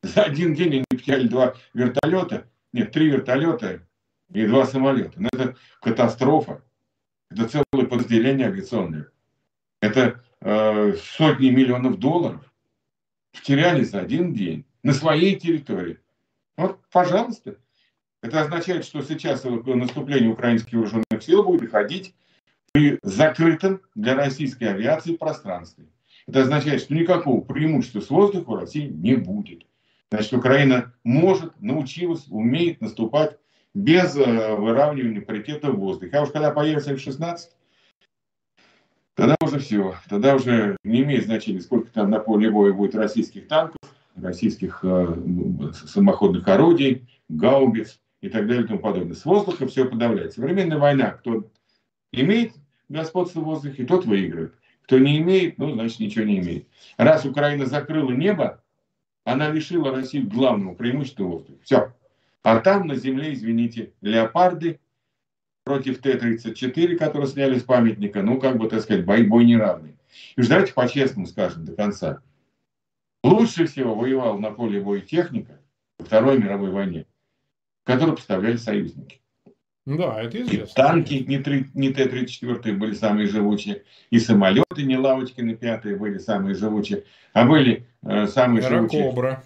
[0.02, 3.82] За один день они потеряли два вертолета, нет, три вертолета
[4.32, 5.12] и два самолета.
[5.16, 6.62] Но ну, это катастрофа.
[7.30, 9.08] Это целое подразделение авиационное.
[9.80, 12.42] Это э, сотни миллионов долларов.
[13.32, 15.98] Потеряли за один день на своей территории.
[16.56, 17.56] Вот, пожалуйста.
[18.22, 22.14] Это означает, что сейчас наступление украинских вооруженных сил будет проходить
[22.72, 25.86] при закрытом для российской авиации пространстве.
[26.30, 29.66] Это означает, что никакого преимущества с воздуха у России не будет.
[30.12, 33.36] Значит, Украина может, научилась, умеет наступать
[33.74, 36.16] без э, выравнивания паритета в воздухе.
[36.16, 37.36] А уж когда появится F-16,
[39.16, 39.96] тогда уже все.
[40.08, 43.80] Тогда уже не имеет значения, сколько там на поле боя будет российских танков,
[44.14, 45.16] российских э,
[45.72, 49.16] самоходных орудий, гаубиц и так далее и тому подобное.
[49.16, 50.40] С воздуха все подавляется.
[50.40, 51.50] Современная война, кто
[52.12, 52.52] имеет
[52.88, 54.54] господство в воздухе, тот выигрывает.
[54.90, 56.66] Кто не имеет, ну, значит, ничего не имеет.
[56.96, 58.60] Раз Украина закрыла небо,
[59.22, 61.60] она лишила Россию главного преимущества воздуха.
[61.62, 61.94] Все.
[62.42, 64.80] А там на земле, извините, леопарды
[65.62, 69.96] против Т-34, которые сняли с памятника, ну, как бы, так сказать, бой, бой неравный.
[70.34, 72.20] И уж давайте по-честному скажем до конца.
[73.22, 75.60] Лучше всего воевал на поле боя техника
[76.00, 77.06] во Второй мировой войне,
[77.84, 79.20] которую поставляли союзники.
[79.86, 80.70] Да, это известно.
[80.70, 81.42] И танки не,
[81.74, 87.86] не Т-34 были самые живучие, и самолеты не Лавочкины пятые были самые живучие, а были
[88.02, 89.02] э, самые живучие.
[89.04, 89.42] Аэрокобра.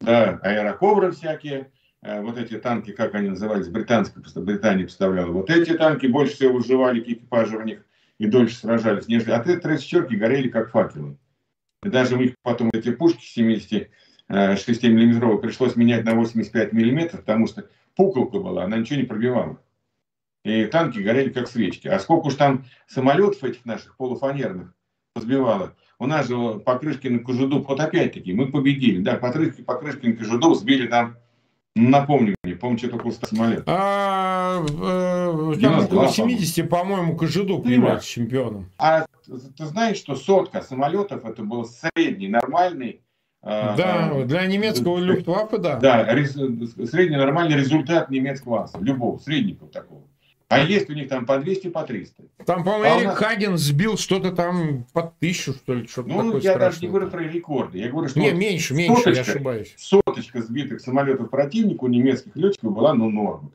[0.00, 1.70] Да, аэрокобра всякие.
[2.02, 5.30] Э, вот эти танки, как они назывались, британская, Британия поставляла.
[5.30, 7.84] Вот эти танки больше всего выживали, экипажи в них,
[8.18, 9.06] и дольше сражались.
[9.06, 9.30] Нежели...
[9.32, 11.16] А Т-34 горели как факелы.
[11.82, 17.46] И даже у них потом эти пушки 76 миллиметровые пришлось менять на 85 миллиметров, потому
[17.46, 17.66] что
[18.00, 19.60] пуколка была, она ничего не пробивала.
[20.42, 21.86] И танки горели как свечки.
[21.86, 24.72] А сколько уж там самолетов этих наших полуфанерных
[25.16, 25.74] сбивало.
[25.98, 29.02] У нас же Покрышкин и Кожедуб, вот опять-таки, мы победили.
[29.02, 31.18] Да, Покрышкин, Покрышкин и Кожедуб сбили там
[31.76, 33.62] Напомню мне, помню, что такое самолет.
[33.66, 38.70] А, э, там около 70, по-моему, Кожедуб является чемпионом.
[38.76, 43.09] А ты знаешь, что сотка самолетов это был средний, нормальный а,
[43.42, 45.76] да, а, для немецкого люфтваффе, да.
[45.76, 50.02] Да, средний нормальный результат немецкого аса, любого, среднего такого.
[50.50, 52.24] А есть у них там по 200, по 300.
[52.44, 53.18] Там, по-моему, а Эрик нас...
[53.18, 57.22] Хаген сбил что-то там по тысячу, что ли, что-то Ну, я даже не говорю про
[57.22, 57.78] рекорды.
[57.78, 59.74] Я говорю, что не, меньше, меньше, соточка, я ошибаюсь.
[59.78, 63.48] Соточка сбитых самолетов противника у немецких летчиков была, ну, норма.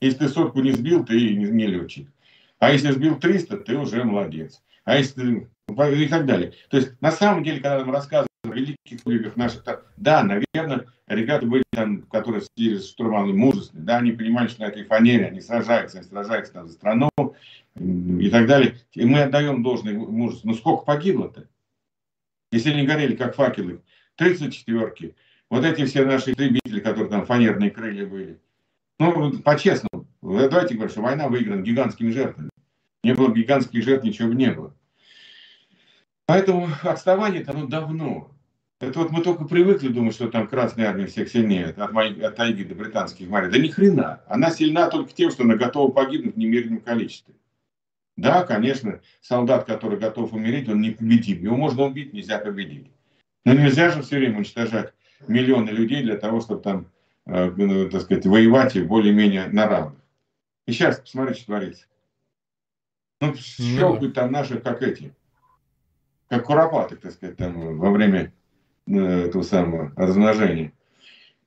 [0.00, 2.08] Если ты сотку не сбил, ты не, не летчик.
[2.58, 4.62] А если сбил 300, ты уже молодец.
[4.84, 6.54] А если и так далее.
[6.70, 9.64] То есть, на самом деле, когда нам рассказывают великих подвигах наших.
[9.96, 14.66] Да, наверное, ребята были там, которые сидели с штурманом мужественные, да, они понимали, что на
[14.66, 17.10] этой фанере они сражаются, они сражаются там за страну
[17.76, 18.76] и так далее.
[18.92, 20.48] И мы отдаем должное мужество.
[20.48, 21.48] Но сколько погибло-то?
[22.50, 23.82] Если они горели, как факелы,
[24.20, 25.14] 34-ки,
[25.50, 28.40] вот эти все наши истребители, которые там фанерные крылья были.
[28.98, 32.50] Ну, по-честному, давайте говорить, что война выиграна гигантскими жертвами.
[33.02, 34.74] Не было гигантских жертв, ничего бы не было.
[36.26, 38.31] Поэтому отставание-то оно давно.
[38.82, 42.64] Это вот мы только привыкли думать, что там Красная Армия всех сильнее от, от тайги
[42.64, 43.48] до британских морей.
[43.48, 44.22] Да ни хрена.
[44.26, 47.32] Она сильна только тем, что она готова погибнуть в немеренном количестве.
[48.16, 51.44] Да, конечно, солдат, который готов умереть, он непобедим.
[51.44, 52.88] Его можно убить, нельзя победить.
[53.44, 54.92] Но нельзя же все время уничтожать
[55.28, 56.86] миллионы людей для того, чтобы там,
[57.26, 60.00] э, ну, так сказать, воевать и более-менее на равных.
[60.66, 61.86] И сейчас посмотрите, что творится.
[63.20, 65.14] Ну, щелкают ну там наши, как эти,
[66.28, 68.32] как куропаты, так сказать, там во время
[68.86, 70.72] этого самого размножения.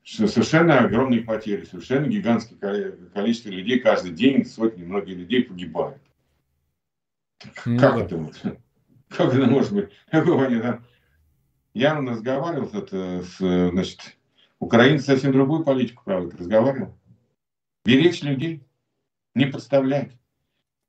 [0.03, 6.01] Совершенно огромные потери, совершенно гигантское количество людей каждый день, сотни, многие людей погибают.
[7.65, 8.03] Ну, как да.
[8.03, 8.41] это вот?
[9.09, 9.89] Как это может быть?
[10.11, 10.83] Какого они там?
[11.73, 14.17] Я разговаривал это с, значит,
[14.59, 16.97] украинцы совсем другую политику проводят, разговаривал.
[17.83, 18.63] Беречь людей,
[19.35, 20.11] не подставлять.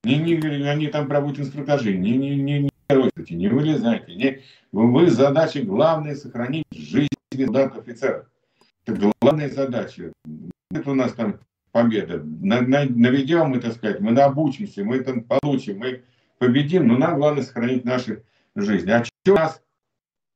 [0.05, 0.37] Не, не,
[0.69, 4.15] они там проводят инструктажи, не, не, не, короче, не вылезайте.
[4.15, 7.09] Не, вы задача главная сохранить жизнь
[7.45, 8.27] солдат офицеров.
[8.85, 10.13] Это главная задача.
[10.71, 11.41] Это у нас там
[11.73, 12.23] победа.
[12.23, 16.05] На, наведем мы, так сказать, мы обучимся, мы там получим, мы
[16.39, 18.91] победим, но нам главное сохранить наши жизни.
[18.91, 19.63] А что у нас?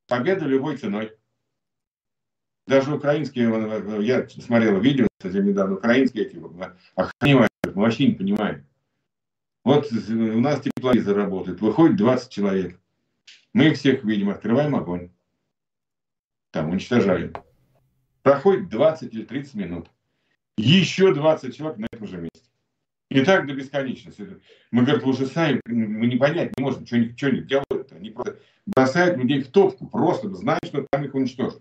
[0.08, 1.12] Победа любой ценой.
[2.66, 6.40] Даже украинские, я смотрел видео, кстати, недавно, украинские эти
[6.94, 8.66] охранивают, мы вообще не понимаем.
[9.64, 12.80] Вот у нас тепловизор работает, выходит 20 человек.
[13.52, 15.10] Мы их всех видим, открываем огонь.
[16.50, 17.34] Там уничтожаем.
[18.22, 19.90] Проходит 20 или 30 минут.
[20.56, 22.48] еще 20 человек на этом же месте.
[23.10, 24.40] И так до бесконечности.
[24.70, 27.92] Мы, говорят, уже сами, мы не понять не можем, что они, что они делают.
[27.92, 31.60] Они просто бросают людей в топку, просто зная, что там их уничтожат.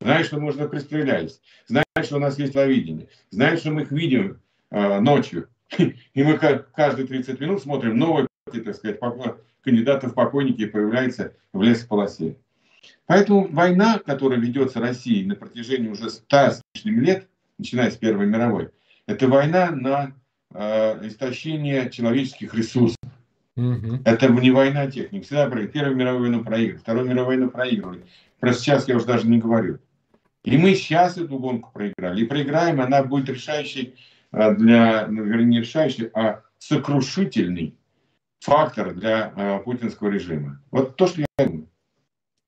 [0.00, 1.40] Знают, что мы уже пристрелялись.
[1.66, 3.08] Знают, что у нас есть ловидение.
[3.30, 5.48] Знают, что мы их видим э, ночью.
[5.78, 8.98] И мы каждые 30 минут смотрим новые, так сказать,
[9.62, 12.36] кандидаты в покойники появляются в лесополосе.
[13.06, 18.26] Поэтому война, которая ведется Россией на протяжении уже 100 с лишним лет, начиная с Первой
[18.26, 18.70] мировой,
[19.06, 20.14] это война на
[20.54, 22.98] э, истощение человеческих ресурсов.
[23.56, 24.00] Угу.
[24.04, 25.24] Это не война техник.
[25.24, 25.72] Всегда проигрывали.
[25.72, 28.02] Первую мировую войну проигрывали, Вторую мировую войну проигрывали.
[28.40, 29.78] Про сейчас я уже даже не говорю.
[30.44, 32.22] И мы сейчас эту гонку проиграли.
[32.22, 33.94] И проиграем, она будет решающей
[34.32, 37.76] для, ну, вернее, не решающий, а сокрушительный
[38.40, 40.60] фактор для э, путинского режима.
[40.70, 41.68] Вот то, что я думаю.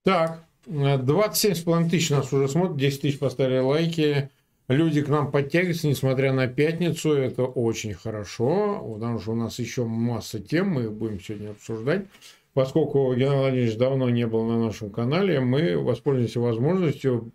[0.03, 4.31] Так, 27,5 тысяч нас уже смотрят, 10 тысяч поставили лайки.
[4.69, 7.13] Люди к нам подтягиваются, несмотря на пятницу.
[7.13, 12.07] Это очень хорошо, потому что у нас еще масса тем, мы их будем сегодня обсуждать.
[12.55, 17.33] Поскольку Геннадий Владимирович давно не был на нашем канале, мы воспользуемся возможностью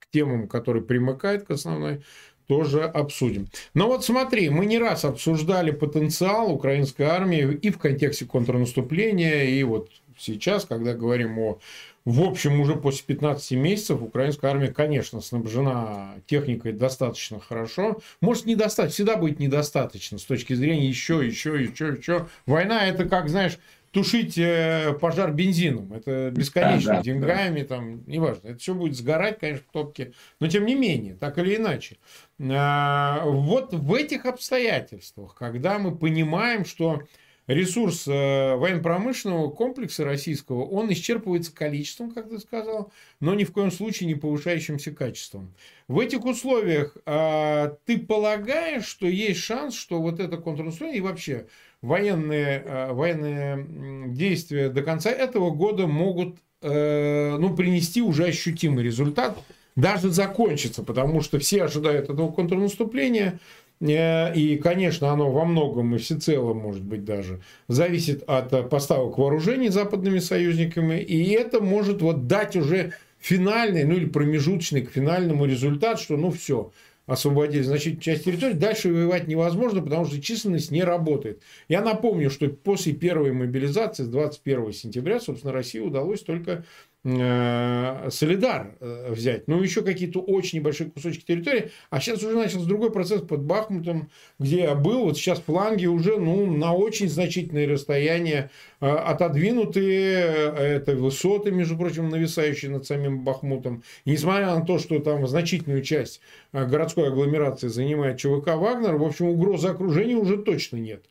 [0.00, 2.02] к темам, которые примыкают к основной,
[2.46, 3.48] тоже обсудим.
[3.74, 9.62] Но вот смотри, мы не раз обсуждали потенциал украинской армии и в контексте контрнаступления, и
[9.62, 11.58] вот сейчас, когда говорим о
[12.06, 17.98] в общем, уже после 15 месяцев украинская армия, конечно, снабжена техникой достаточно хорошо.
[18.20, 22.28] Может, недостаточно, всегда будет недостаточно с точки зрения еще, еще, еще, еще.
[22.46, 23.58] Война это как, знаешь,
[23.96, 25.94] тушить э, пожар бензином.
[25.94, 27.66] Это бесконечно да, да, деньгами, да.
[27.66, 28.48] там, неважно.
[28.48, 30.12] Это все будет сгорать, конечно, в топке.
[30.38, 31.96] Но тем не менее, так или иначе.
[32.38, 37.04] А, вот в этих обстоятельствах, когда мы понимаем, что
[37.46, 43.70] ресурс э, военно-промышленного комплекса российского, он исчерпывается количеством, как ты сказал, но ни в коем
[43.70, 45.54] случае не повышающимся качеством.
[45.88, 51.46] В этих условиях а, ты полагаешь, что есть шанс, что вот это контрнаступление и вообще
[51.82, 59.36] военные, а, военные действия до конца этого года могут э, ну, принести уже ощутимый результат,
[59.76, 63.38] даже закончиться, потому что все ожидают этого контрнаступления,
[63.80, 69.18] Э, и, конечно, оно во многом и всецело, может быть, даже зависит от э, поставок
[69.18, 71.00] вооружений западными союзниками.
[71.00, 76.30] И это может вот дать уже финальный, ну или промежуточный к финальному результат, что ну
[76.30, 76.72] все,
[77.06, 81.42] освободили значительную часть территории, дальше воевать невозможно, потому что численность не работает.
[81.68, 86.64] Я напомню, что после первой мобилизации с 21 сентября, собственно, России удалось только
[87.06, 91.70] Солидар э, взять, ну, еще какие-то очень небольшие кусочки территории.
[91.88, 95.04] А сейчас уже начался другой процесс под Бахмутом, где я был.
[95.04, 99.84] Вот сейчас фланги уже ну, на очень значительное расстояние э, отодвинуты.
[99.84, 103.84] Это высоты, между прочим, нависающие над самим Бахмутом.
[104.04, 106.20] И несмотря на то, что там значительную часть
[106.52, 111.04] городской агломерации занимает ЧВК «Вагнер», в общем, угрозы окружения уже точно нет.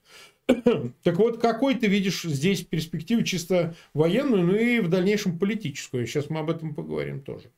[1.03, 6.05] Так вот, какой ты видишь здесь перспективу чисто военную, ну и в дальнейшем политическую?
[6.05, 7.51] Сейчас мы об этом поговорим тоже.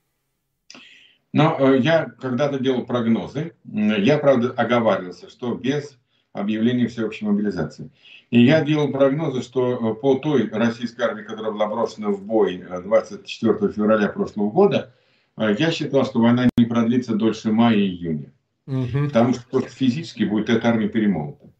[1.33, 3.53] Но э, я когда-то делал прогнозы.
[3.65, 5.97] Я, правда, оговаривался, что без
[6.33, 7.89] объявления всеобщей мобилизации.
[8.29, 12.63] И я делал прогнозы, что э, по той российской армии, которая была брошена в бой
[12.83, 14.93] 24 э, февраля прошлого года,
[15.37, 18.31] я считал, что война не продлится дольше мая и июня.
[18.65, 19.05] Угу.
[19.05, 21.51] Потому что просто физически будет эта армия перемолота.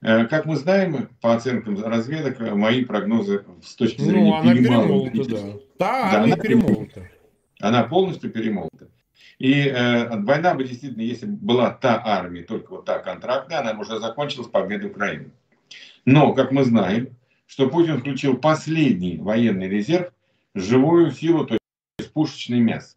[0.00, 4.30] Э, как мы знаем, по оценкам разведок, э, мои прогнозы с точки ну, зрения...
[4.30, 5.38] Ну, она перемолота, да.
[5.78, 7.10] Да, да она перемолота.
[7.60, 8.88] Она полностью перемолота.
[9.38, 13.98] И э, война бы действительно, если была та армия, только вот та контрактная, она уже
[13.98, 15.30] закончилась победой Украины.
[16.04, 20.12] Но, как мы знаем, что Путин включил последний военный резерв,
[20.54, 21.58] живую силу, то
[21.98, 22.96] есть пушечное мясо.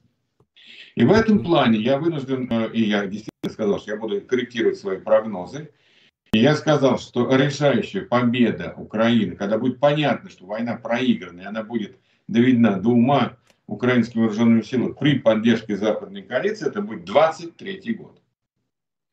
[0.95, 4.77] И в этом плане я вынужден, э, и я действительно сказал, что я буду корректировать
[4.77, 5.71] свои прогнозы,
[6.33, 11.97] я сказал, что решающая победа Украины, когда будет понятно, что война проиграна, и она будет
[12.27, 18.21] доведена до ума украинским вооруженным силам при поддержке западной коалиции, это будет 23 год.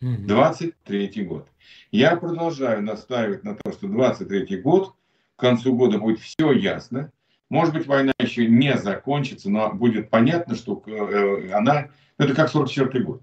[0.01, 1.49] 23 год.
[1.91, 4.95] Я продолжаю настаивать на том, что 23 год,
[5.35, 7.11] к концу года будет все ясно.
[7.51, 11.89] Может быть, война еще не закончится, но будет понятно, что э, она...
[12.17, 13.23] Это как 44 год.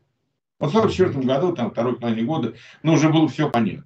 [0.59, 3.85] В 1944 году, там, второй половине года, ну, уже было все понятно.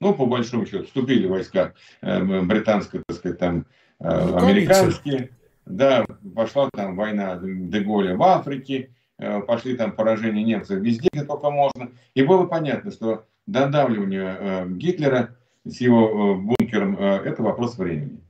[0.00, 3.66] Ну, по большому счету, вступили войска э, британские, так сказать, там,
[4.00, 5.30] э, американские.
[5.64, 6.04] Да,
[6.34, 11.90] пошла там война Деголя в Африке, э, пошли там поражения немцев везде, где только можно.
[12.14, 18.20] И было понятно, что додавливание э, Гитлера с его э, бункером э,– это вопрос времени.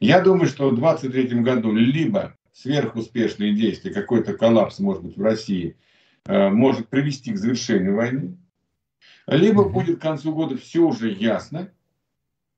[0.00, 5.76] Я думаю, что в 23 году либо сверхуспешные действия, какой-то коллапс, может быть, в России–
[6.28, 8.36] может привести к завершению войны,
[9.26, 11.70] либо будет к концу года все уже ясно,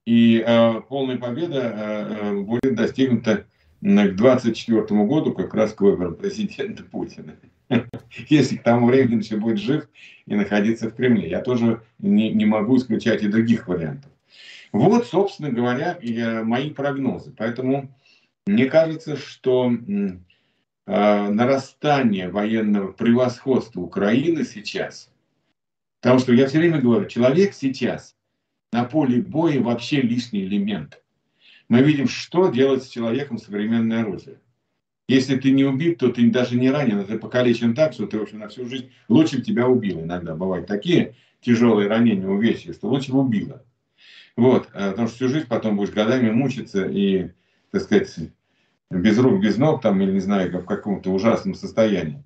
[0.06, 3.44] и э, полная победа э, э будет достигнута
[3.80, 7.36] к 2024 году, как раз к выборам президента Путина.
[8.28, 9.88] Если к тому времени он еще будет жив
[10.26, 11.30] и находиться в Кремле.
[11.30, 14.10] Я тоже не, не могу исключать и других вариантов.
[14.72, 17.32] Вот, собственно говоря, э, мои прогнозы.
[17.36, 17.94] Поэтому
[18.46, 20.10] мне кажется, что э,
[20.90, 25.10] нарастание военного превосходства Украины сейчас,
[26.00, 28.16] потому что я все время говорю, человек сейчас
[28.72, 31.00] на поле боя вообще лишний элемент.
[31.68, 34.40] Мы видим, что делает с человеком современное оружие.
[35.08, 38.18] Если ты не убит, то ты даже не ранен, а ты покалечен так, что ты,
[38.18, 40.00] в общем, на всю жизнь лучше тебя убило.
[40.00, 43.64] Иногда бывают такие тяжелые ранения, увечья, что лучше бы убило.
[44.36, 47.30] Вот, э, потому что всю жизнь потом будешь годами мучиться и,
[47.72, 48.14] так сказать,
[48.90, 52.22] без рук, без ног, там, или не знаю, в каком-то ужасном состоянии.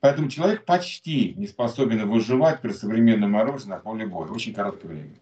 [0.00, 4.28] Поэтому человек почти не способен выживать при современном оружии на поле боя.
[4.28, 5.14] Очень короткое время.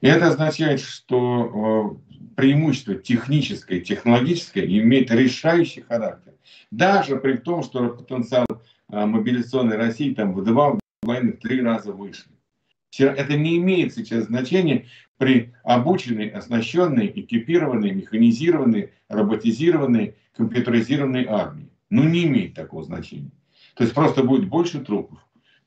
[0.00, 6.32] И это означает, что э, преимущество техническое, технологическое имеет решающий характер.
[6.72, 12.24] Даже при том, что потенциал э, мобилизационной России там в два, в три раза выше.
[12.98, 14.86] Это не имеет сейчас значения
[15.18, 21.70] при обученной, оснащенной, экипированной, механизированной, роботизированной, компьютеризированной армии.
[21.90, 23.32] Ну, не имеет такого значения.
[23.74, 25.18] То есть просто будет больше трупов,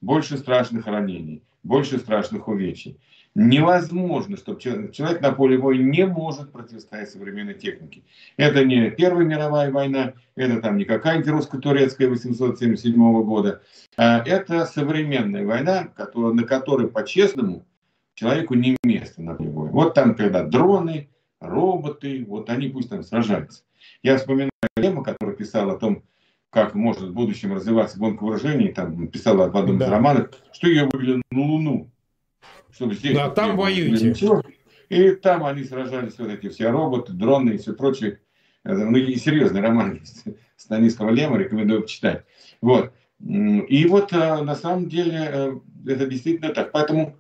[0.02, 3.00] больше страшных ранений, больше страшных увечий.
[3.36, 8.04] Невозможно, чтобы человек на поле боя не может противостоять современной технике.
[8.38, 13.62] Это не Первая мировая война, это там не какая-нибудь русско-турецкая 877 года.
[13.98, 17.66] А это современная война, на которой по-честному
[18.14, 19.72] человеку не место на поле боя.
[19.72, 23.64] Вот там, когда дроны, роботы, вот они пусть там сражаются.
[24.02, 26.04] Я вспоминаю Лема, который писал о том,
[26.50, 29.86] как может в будущем развиваться гонка вооружений, там писал в одном да.
[29.86, 31.92] из романов, что ее вывели на Луну
[32.76, 33.16] чтобы здесь...
[33.16, 34.14] Да, там воюете.
[34.90, 38.20] И там они сражались, вот эти все роботы, дроны и все прочее.
[38.64, 40.02] Ну, и серьезный роман
[40.58, 42.26] Станислава Лема, рекомендую почитать.
[42.62, 42.92] Вот.
[43.20, 45.56] И вот э, на самом деле э,
[45.88, 46.72] это действительно так.
[46.72, 47.16] Поэтому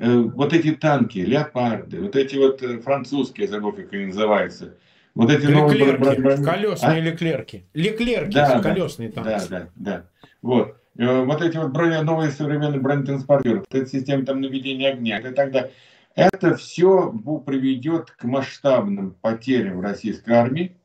[0.00, 4.74] вот эти танки, леопарды, вот эти вот французские, я забыл, как они называются,
[5.14, 6.44] вот эти леклерки, новые...
[6.44, 7.00] колесные а?
[7.00, 7.66] леклерки.
[7.74, 9.28] Леклерки, да, колесные танки.
[9.28, 10.06] Да, да, да.
[10.40, 10.76] Вот.
[10.96, 15.32] Э, вот эти вот броня, новые современные бронетранспортеры, вот эта система там наведения огня и
[15.32, 15.72] так далее,
[16.14, 17.12] это все
[17.44, 20.76] приведет к масштабным потерям в российской армии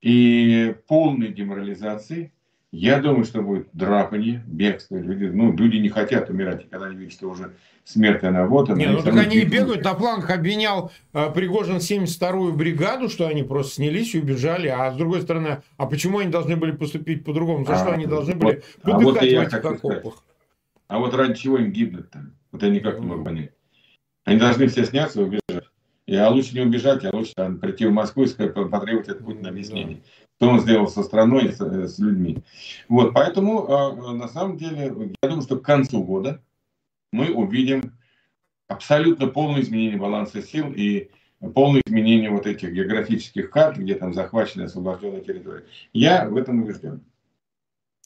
[0.00, 2.32] и полной деморализации.
[2.76, 4.96] Я думаю, что будет драпание, бегство.
[4.96, 7.54] Люди, ну, люди не хотят умирать, и когда они видят, что уже
[7.84, 8.78] смерть она вот она.
[8.78, 13.76] Не, ну так они бегают, на флангах обвинял э, Пригожин 72-ю бригаду, что они просто
[13.76, 17.64] снялись и убежали, а с другой стороны, а почему они должны были поступить по-другому?
[17.64, 20.24] За а, что они должны были вот, подыхать а вот в этих окопах?
[20.88, 22.32] А вот ради чего им гибнуть там?
[22.50, 23.52] Вот я никак не могу понять.
[24.24, 25.68] Они должны все сняться и убежать.
[26.06, 29.50] И, а лучше не убежать, а лучше там, прийти в Москву и потребовать от Путина
[29.50, 30.02] объяснений.
[30.02, 30.23] Да.
[30.36, 32.38] Что он сделал со страной с, с людьми.
[32.88, 36.42] Вот, поэтому, э, на самом деле, я думаю, что к концу года
[37.12, 37.92] мы увидим
[38.66, 41.10] абсолютно полное изменение баланса сил и
[41.54, 45.64] полное изменение вот этих географических карт, где там захвачены освобожденные территории.
[45.92, 47.02] Я в этом убежден.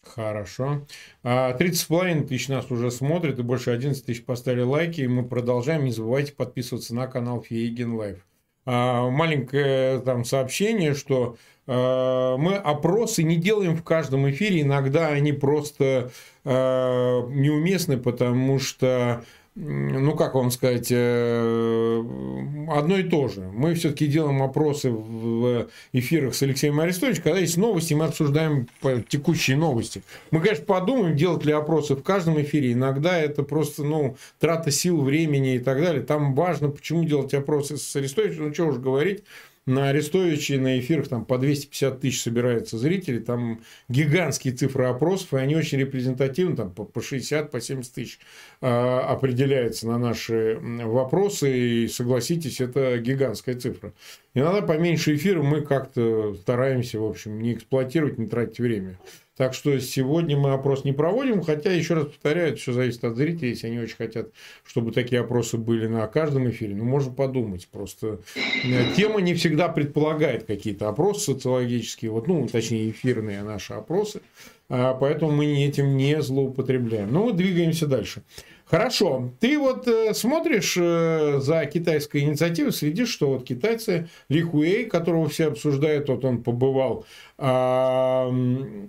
[0.02, 0.86] Хорошо.
[1.22, 5.84] 30,5 а, тысяч нас уже смотрит, и больше 11 тысяч поставили лайки, и мы продолжаем.
[5.84, 8.26] Не забывайте подписываться на канал Фейгин Live.
[8.64, 11.38] А, маленькое там сообщение, что а,
[11.68, 16.10] мы опросы не делаем в каждом эфире, иногда они просто
[16.44, 19.22] неуместны, потому что
[19.60, 22.04] ну, как вам сказать, э,
[22.70, 23.40] одно и то же.
[23.52, 28.68] Мы все-таки делаем опросы в эфирах с Алексеем Арестовичем, когда есть новости, мы обсуждаем
[29.08, 30.02] текущие новости.
[30.30, 32.72] Мы, конечно, подумаем, делать ли опросы в каждом эфире.
[32.72, 36.04] Иногда это просто, ну, трата сил, времени и так далее.
[36.04, 39.24] Там важно, почему делать опросы с Арестовичем, ну, что уж говорить,
[39.68, 45.36] на Арестовиче на эфирах там по 250 тысяч собираются зрители, там гигантские цифры опросов, и
[45.36, 48.18] они очень репрезентативны, там по 60, по 70 тысяч
[48.60, 53.92] э, определяются на наши вопросы, и согласитесь, это гигантская цифра.
[54.34, 58.98] Иногда поменьше эфира мы как-то стараемся, в общем, не эксплуатировать, не тратить время.
[59.38, 63.16] Так что сегодня мы опрос не проводим, хотя, еще раз повторяю, это все зависит от
[63.16, 64.30] зрителей, если они очень хотят,
[64.64, 66.74] чтобы такие опросы были на каждом эфире.
[66.74, 72.90] Ну, можно подумать, просто э, тема не всегда предполагает какие-то опросы социологические, вот, ну, точнее,
[72.90, 74.22] эфирные наши опросы,
[74.57, 77.12] а поэтому мы этим не злоупотребляем.
[77.12, 78.22] Ну, двигаемся дальше.
[78.70, 79.32] Хорошо.
[79.40, 85.28] Ты вот э, смотришь э, за китайской инициативой, следишь, что вот китайцы, Ли Хуэй, которого
[85.28, 87.06] все обсуждают, вот он побывал,
[87.38, 88.88] э,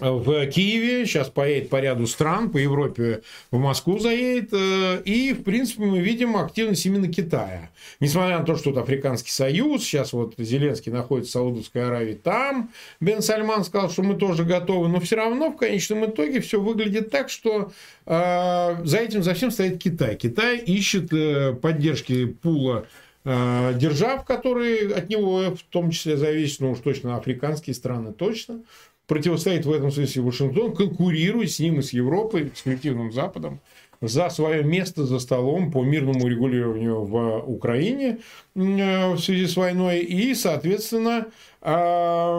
[0.00, 3.22] в Киеве, сейчас поедет по ряду стран, по Европе
[3.52, 4.52] в Москву заедет.
[4.52, 7.70] Э, и, в принципе, мы видим активность именно Китая.
[8.00, 12.70] Несмотря на то, что тут Африканский Союз, сейчас вот Зеленский находится в Саудовской Аравии, там
[13.00, 17.10] Бен Сальман сказал, что мы тоже готовы, но все равно в конечном итоге все выглядит
[17.10, 17.70] так, что
[18.06, 20.16] э, за этим за всем стоит Китай.
[20.16, 22.86] Китай ищет э, поддержки пула
[23.24, 28.62] э, держав, которые от него в том числе зависят, ну уж точно африканские страны точно,
[29.06, 33.60] противостоит в этом смысле Вашингтон, конкурирует с ним и с Европой, с коллективным Западом
[34.00, 38.18] за свое место за столом по мирному регулированию в Украине
[38.54, 40.00] э, в связи с войной.
[40.00, 41.26] И, соответственно,
[41.62, 42.38] э,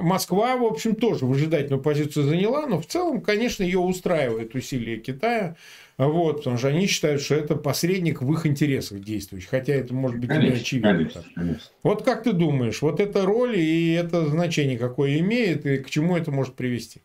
[0.00, 5.56] Москва, в общем, тоже выжидательную позицию заняла, но в целом, конечно, ее устраивает усилия Китая
[5.96, 9.46] вот, потому что они считают, что это посредник в их интересах действующий.
[9.48, 10.90] Хотя это может быть конечно, не очевидно.
[10.90, 11.70] Конечно, конечно.
[11.84, 16.16] Вот как ты думаешь, вот эта роль и это значение какое имеет, и к чему
[16.16, 17.00] это может привести?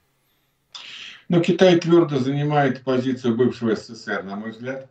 [1.27, 4.89] Ну, Китай твердо занимает позицию бывшего СССР, на мой взгляд.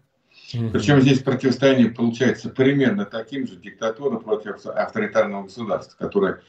[0.54, 0.70] Угу.
[0.70, 6.40] Причем здесь противостояние получается примерно таким же диктатура против авторитарного государства, которое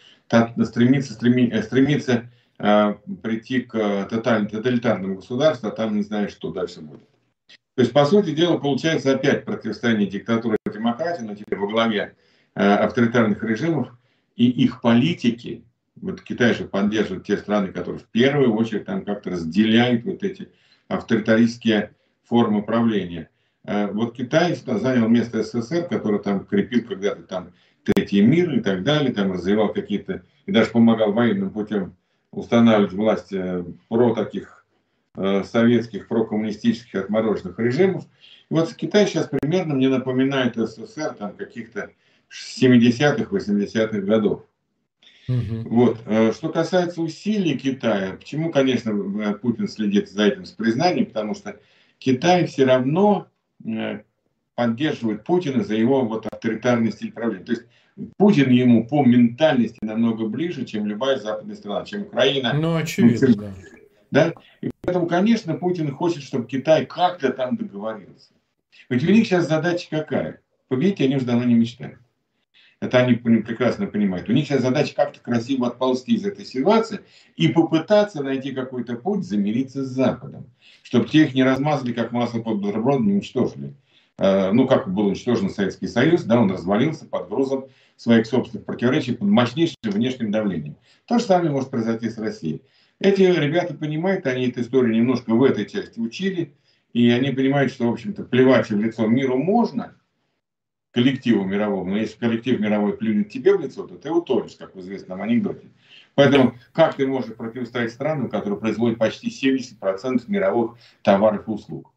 [0.64, 2.30] стремится, стремится, стремится
[2.60, 7.02] э, прийти к тоталитарному государству, а там не знает, что дальше будет.
[7.80, 12.14] То есть, по сути дела, получается опять противостояние диктатуры и демократии, но теперь во главе
[12.54, 13.88] э, авторитарных режимов
[14.36, 15.64] и их политики.
[15.96, 20.50] Вот Китай же поддерживает те страны, которые в первую очередь там как-то разделяют вот эти
[20.90, 23.30] авторитаристские формы правления.
[23.64, 27.54] Э, вот Китай занял место СССР, который там крепил когда-то там
[27.86, 31.96] Третий мир и так далее, там развивал какие-то, и даже помогал военным путем
[32.34, 34.59] устанавливать власть э, про таких
[35.44, 38.06] советских прокоммунистических отмороженных режимов.
[38.50, 41.92] И вот Китай сейчас примерно мне напоминает СССР там каких-то
[42.32, 44.46] 70-х, 80-х годов.
[45.28, 45.70] Угу.
[45.70, 46.00] Вот.
[46.06, 51.36] Э, что касается усилий Китая, почему, конечно, э, Путин следит за этим с признанием, потому
[51.36, 51.60] что
[52.00, 53.28] Китай все равно
[54.56, 57.44] поддерживает Путина за его вот авторитарный стиль правления.
[57.44, 57.66] То есть
[58.18, 62.54] Путин ему по ментальности намного ближе, чем любая западная страна, чем Украина.
[62.54, 63.54] Ну, очевидно, да.
[64.12, 64.34] Да?
[64.62, 68.32] И поэтому, конечно, Путин хочет, чтобы Китай как-то там договорился.
[68.90, 70.42] Ведь у них сейчас задача какая?
[70.68, 72.00] Победить они уже давно не мечтают.
[72.82, 74.30] Это они прекрасно понимают.
[74.30, 77.02] У них сейчас задача как-то красиво отползти из этой ситуации
[77.36, 80.48] и попытаться найти какой-то путь замириться с Западом.
[80.82, 83.76] Чтобы те их не размазали, как масло под бутербродом, не уничтожили.
[84.18, 87.66] Э, ну, как был уничтожен Советский Союз, да, он развалился под грузом
[87.96, 90.78] своих собственных противоречий, под мощнейшим внешним давлением.
[91.06, 92.64] То же самое может произойти с Россией.
[93.00, 96.54] Эти ребята понимают, они эту историю немножко в этой части учили,
[96.92, 99.96] и они понимают, что, в общем-то, плевать в лицо миру можно,
[100.92, 104.80] коллективу мировому, но если коллектив мировой плюнет тебе в лицо, то ты утонешь, как в
[104.82, 105.70] известном анекдоте.
[106.16, 111.94] Поэтому как ты можешь противостоять странам, которые производят почти 70% мировых товаров и услуг?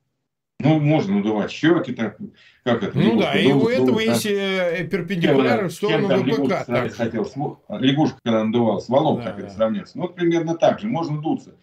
[0.63, 2.17] Ну, можно надувать щеки, так,
[2.65, 2.97] как это?
[2.99, 6.67] Ну да, и у этого есть э, перпендикуляр в сторону ВПК.
[6.67, 6.93] Так.
[6.95, 7.27] Хотел,
[7.69, 9.47] лягушка, когда надувал с валом, да, как да.
[9.47, 9.99] это сравняться.
[9.99, 10.87] Ну, вот примерно так же.
[10.87, 11.55] Можно дуться,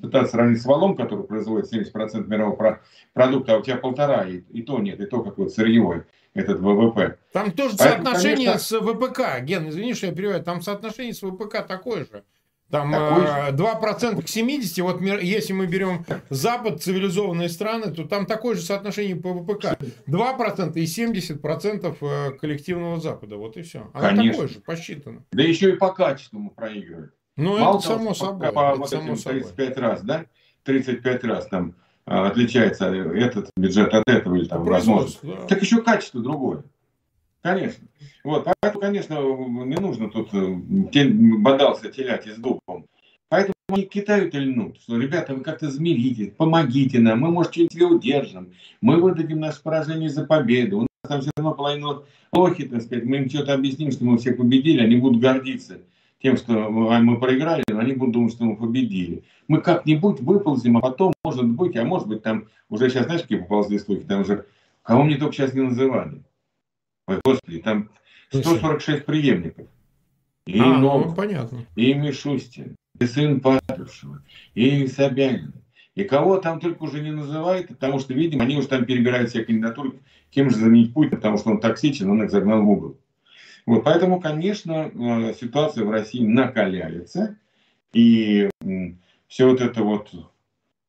[0.00, 2.80] пытаться сравнить с валом, который производит 70% мирового
[3.12, 6.04] продукта, а у тебя полтора, и, и то нет, и то какой-то сырьевой
[6.34, 7.18] этот ВВП.
[7.32, 8.58] Там тоже Поэтому, соотношение конечно...
[8.58, 9.20] с ВПК.
[9.42, 10.42] Ген, извини, что я перевожу.
[10.42, 12.24] Там соотношение с ВПК такое же.
[12.70, 13.52] Там Такой...
[13.52, 19.16] 2% к 70, вот если мы берем Запад, цивилизованные страны, то там такое же соотношение
[19.16, 19.78] по ВПК.
[20.06, 23.36] 2% и 70% э, коллективного Запада.
[23.36, 23.90] Вот и все.
[23.94, 24.32] Оно Конечно.
[24.32, 25.24] такое же, посчитано.
[25.32, 27.10] Да еще и по качеству мы проигрываем.
[27.36, 28.52] Ну, Мало это того, само собой.
[28.52, 29.88] По, это вот само 35 собой.
[29.88, 30.26] раз, да?
[30.64, 35.18] 35 раз там а, отличается этот бюджет от этого или там возможно.
[35.22, 35.36] Да.
[35.46, 36.64] Так еще качество другое.
[37.42, 37.86] Конечно.
[38.24, 41.08] Вот, поэтому, конечно, не нужно тут э,
[41.38, 42.86] бодался телять из дубом.
[43.28, 48.52] Поэтому они Китаю-то льнут, что, ребята, вы как-то замирите, помогите нам, мы, может, что-нибудь удержим,
[48.80, 53.04] мы выдадим наше поражение за победу, у нас там все равно половина плохи, так сказать,
[53.04, 55.80] мы им что-то объясним, что мы всех победили, они будут гордиться
[56.22, 59.22] тем, что мы проиграли, но они будут думать, что мы победили.
[59.46, 63.38] Мы как-нибудь выползем, а потом, может быть, а может быть, там уже сейчас, знаешь, какие
[63.38, 64.46] поползли слухи, там уже,
[64.82, 66.22] кого мне только сейчас не называли.
[67.08, 67.90] Ой, господи, там
[68.30, 69.66] 146 преемников.
[70.46, 71.66] И а, Новых, ну, понятно.
[71.74, 74.22] и Мишустин, и сын Патрушева,
[74.54, 75.54] и Собянин.
[75.94, 79.44] И кого там только уже не называют, потому что, видимо, они уже там перебирают все
[79.44, 80.00] кандидатуры,
[80.30, 83.00] кем же заменить Путина, потому что он токсичен, он их загнал в угол.
[83.66, 87.36] Вот, поэтому, конечно, э, ситуация в России накаляется,
[87.92, 88.48] и
[89.26, 90.10] все вот это вот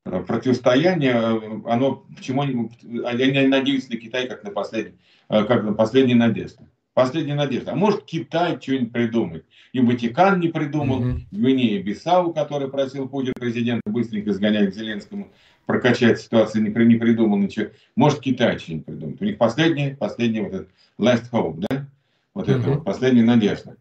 [0.04, 2.70] противостояние, э, оно почему они,
[3.06, 4.98] они надеются на Китай как на последний,
[5.28, 6.68] как на последняя надежда.
[6.94, 7.72] Последняя надежда.
[7.72, 9.46] А может Китай что-нибудь придумает.
[9.72, 11.02] И Ватикан не придумал.
[11.02, 11.22] Mm-hmm.
[11.32, 15.32] Гвинея Бисау, который просил Путин президента быстренько сгонять к Зеленскому,
[15.66, 17.68] прокачать ситуацию, не, не придумал ничего.
[17.96, 19.22] Может Китай что-нибудь придумает.
[19.22, 20.70] У них последняя, последняя вот этот
[21.00, 21.88] last hope, да?
[22.34, 22.60] Вот mm-hmm.
[22.60, 23.78] это вот, последняя надежда.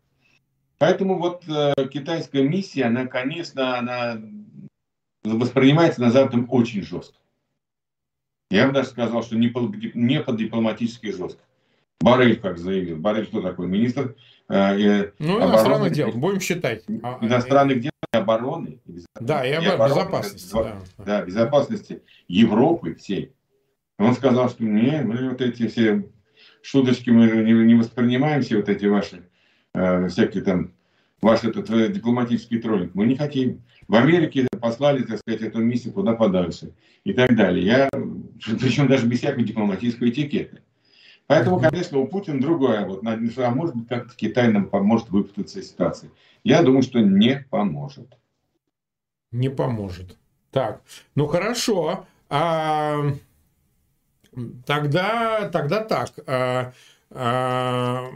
[0.79, 4.23] Поэтому вот э, китайская миссия, она, конечно, она
[5.37, 7.17] воспринимается на Западе очень жестко.
[8.51, 9.61] Я бы даже сказал, что не по,
[9.95, 11.43] не по дипломатически жестко.
[12.01, 12.97] Барель, как заявил.
[12.97, 13.67] Барель кто такой?
[13.67, 14.15] Министр
[14.49, 16.85] э, Ну, иностранных дел, будем считать.
[17.03, 18.81] А, иностранных дел и обороны.
[18.87, 20.53] И да, и, и обороны, безопасности.
[20.55, 23.33] Да, да, безопасности Европы всей.
[23.99, 26.09] Он сказал, что не, мы вот эти все
[26.63, 29.29] шуточки мы не, не воспринимаем, все вот эти ваши
[29.75, 30.73] э, всякие там,
[31.21, 32.95] ваш этот э, дипломатический троллинг.
[32.95, 33.63] Мы не хотим.
[33.87, 36.73] В Америке послали, так сказать, эту миссию куда подальше
[37.05, 37.65] и так далее.
[37.65, 37.91] Я,
[38.61, 40.63] причем даже без всякой дипломатической этикеты.
[41.27, 42.87] Поэтому, конечно, у Путина другое.
[42.87, 46.11] Вот, а может быть, как-то Китай нам поможет выпутаться из ситуации.
[46.43, 48.17] Я думаю, что не поможет.
[49.31, 50.17] Не поможет.
[50.51, 50.81] Так,
[51.15, 52.07] ну хорошо.
[52.31, 53.13] А,
[54.65, 56.13] тогда, тогда так.
[56.27, 56.73] А,
[57.11, 58.09] а,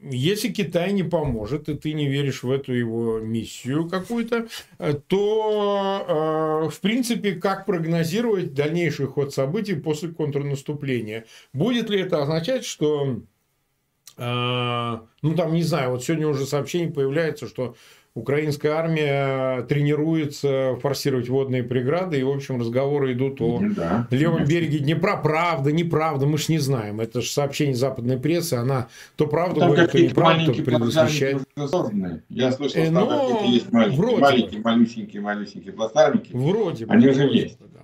[0.00, 4.48] если Китай не поможет, и ты не веришь в эту его миссию какую-то,
[5.08, 6.04] то,
[6.66, 11.24] э, в принципе, как прогнозировать дальнейший ход событий после контрнаступления?
[11.52, 13.22] Будет ли это означать, что
[14.16, 17.74] э, ну, там, не знаю, вот сегодня уже сообщение появляется, что
[18.18, 24.52] Украинская армия тренируется форсировать водные преграды, и, в общем, разговоры идут о да, левом конечно.
[24.52, 25.16] береге Днепра.
[25.16, 27.00] Правда, неправда, мы ж не знаем.
[27.00, 31.42] Это же сообщение западной прессы, она то правду там говорит, то неправду, то предвосхищает.
[32.28, 36.30] Я слышал, что э, ну, есть маленькие, вроде маленькие, малюсенькие, малюсенькие плацдармики.
[36.32, 36.92] Вроде бы.
[36.92, 37.58] Они уже есть.
[37.60, 37.77] Да.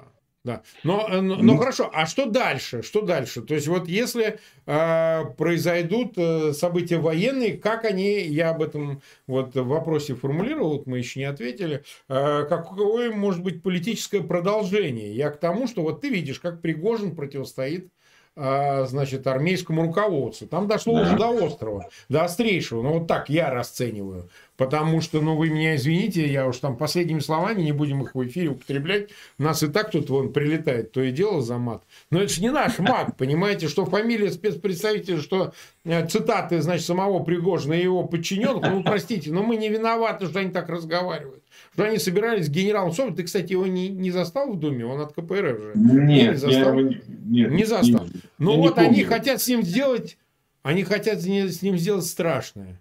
[0.45, 0.62] Да.
[0.82, 2.82] Но, э, но, ну, хорошо, а что дальше?
[2.82, 3.40] Что дальше?
[3.40, 9.55] То есть, вот если э, произойдут э, события военные, как они, я об этом вот
[9.55, 15.14] в вопросе формулировал, вот мы еще не ответили, э, какое может быть политическое продолжение?
[15.14, 17.90] Я к тому, что вот ты видишь, как Пригожин противостоит а,
[18.37, 20.49] значит, армейскому руководству.
[20.49, 21.03] Там дошло да.
[21.03, 22.82] уже до острова, до острейшего.
[22.82, 24.28] Ну, вот так я расцениваю.
[24.57, 28.24] Потому что, ну, вы меня извините, я уж там последними словами, не будем их в
[28.26, 31.82] эфире употреблять, нас и так тут вон прилетает, то и дело за мат.
[32.11, 35.53] Но это же не наш мат, понимаете, что фамилия спецпредставителя, что
[35.85, 40.39] э, цитаты, значит, самого Пригожина и его подчиненных, ну, простите, но мы не виноваты, что
[40.39, 41.43] они так разговаривают
[41.74, 43.16] что они собирались с генералом Соболевым.
[43.16, 44.86] Ты, кстати, его не, не застал в Думе?
[44.86, 45.72] Он от КПРФ же.
[45.74, 46.50] Нет, не застал.
[46.50, 48.06] Я его нет, не застал.
[48.06, 50.16] Не, ну вот они хотят с ним сделать,
[50.62, 52.80] они хотят с ним сделать страшное.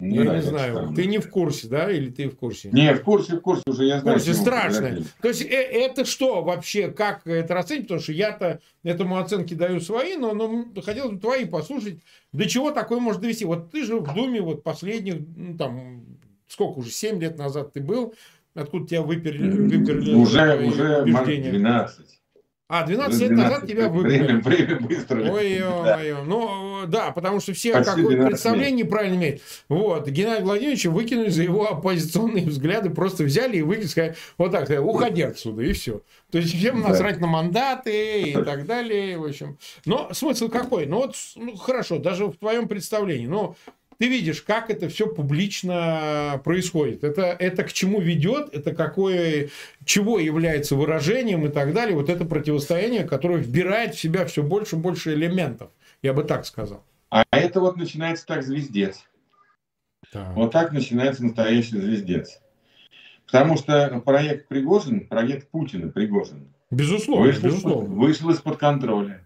[0.00, 0.96] Не я не знаю, странно.
[0.96, 2.70] ты не в курсе, да, или ты в курсе?
[2.72, 4.18] Не, в курсе, в курсе уже, я знаю.
[4.18, 5.04] В курсе, страшное.
[5.20, 7.84] То есть, э, это что вообще, как это расценить?
[7.84, 12.00] Потому что я-то этому оценки даю свои, но, но хотел бы твои послушать.
[12.32, 13.44] До чего такое может довести?
[13.44, 16.11] Вот ты же в Думе вот последних, ну, там,
[16.52, 18.14] сколько уже, 7 лет назад ты был,
[18.54, 21.50] откуда тебя выперли, выперли уже, уже убеждения?
[21.50, 22.06] 12.
[22.68, 24.18] А, 12 лет назад тебя выперли.
[24.18, 25.30] Время, время быстро.
[25.30, 26.24] Ой, ой, ой.
[26.24, 29.42] Ну, да, потому что все какое представление неправильно имеют.
[29.68, 34.70] Вот, Геннадий Владимирович выкинули за его оппозиционные взгляды, просто взяли и выкинули, сказали, вот так,
[34.82, 36.00] уходи отсюда, и все.
[36.30, 36.88] То есть, всем да.
[36.88, 39.58] насрать на мандаты и так далее, в общем.
[39.84, 40.86] Но смысл какой?
[40.86, 43.54] Ну, вот, ну, хорошо, даже в твоем представлении, но
[44.02, 47.04] ты видишь, как это все публично происходит.
[47.04, 49.50] Это, это к чему ведет, это какое,
[49.84, 51.94] чего является выражением и так далее.
[51.94, 55.70] Вот это противостояние, которое вбирает в себя все больше и больше элементов.
[56.02, 56.82] Я бы так сказал.
[57.10, 59.04] А это вот начинается так звездец.
[60.10, 60.34] Так.
[60.34, 62.40] Вот так начинается настоящий звездец.
[63.26, 67.94] Потому что проект Пригожин, проект Путина Пригожин, безусловно, вышел, безусловно.
[67.94, 69.22] вышел из-под контроля.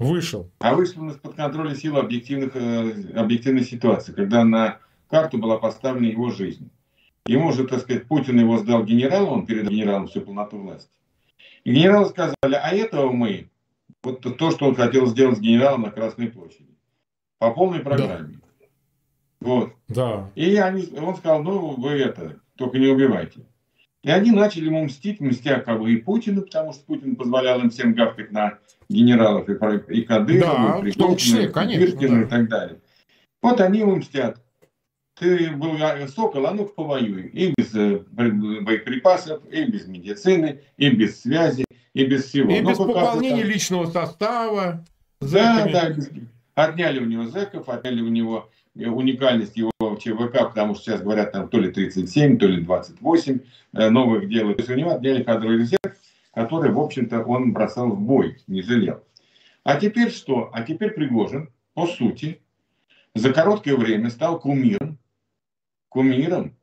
[0.00, 0.50] Вышел.
[0.60, 4.78] А вышел из-под контроля силы объективных, э, объективной ситуации, когда на
[5.10, 6.70] карту была поставлена его жизнь.
[7.26, 10.90] Ему же, так сказать, Путин его сдал генералу, он передал генералам всю полноту власти.
[11.64, 13.50] И генералы сказали, а этого мы,
[14.02, 16.74] вот то, что он хотел сделать с генералом на Красной площади,
[17.38, 18.40] по полной программе.
[18.40, 18.66] Да.
[19.40, 19.72] Вот.
[19.88, 20.30] Да.
[20.34, 23.42] И они, он сказал, ну вы это, только не убивайте.
[24.02, 27.70] И они начали ему мстить, мстя как бы и Путину, потому что Путин позволял им
[27.70, 29.52] всем гавкать на генералов и,
[29.94, 32.22] и Кадырова, да, и в том числе, конечно, да.
[32.22, 32.80] и так далее.
[33.42, 34.42] Вот они ему мстят.
[35.18, 35.76] Ты был
[36.08, 37.26] сокол, а ну-ка повоюй.
[37.28, 42.50] И без э, боеприпасов, и без медицины, и без связи, и без всего.
[42.50, 43.50] И Но без пополнения там...
[43.50, 44.84] личного состава.
[45.20, 45.94] Да, да.
[46.54, 48.48] Отняли у него зэков, отняли у него
[48.86, 53.40] уникальность его ЧВК, потому что сейчас говорят там то ли 37, то ли 28
[53.72, 54.58] э, новых делают.
[54.58, 55.96] То есть у него отняли кадровый резерв,
[56.34, 59.02] который, в общем-то, он бросал в бой, не жалел.
[59.64, 60.50] А теперь что?
[60.52, 62.40] А теперь Пригожин, по сути,
[63.14, 64.98] за короткое время стал кумиром,
[65.88, 66.56] кумиром,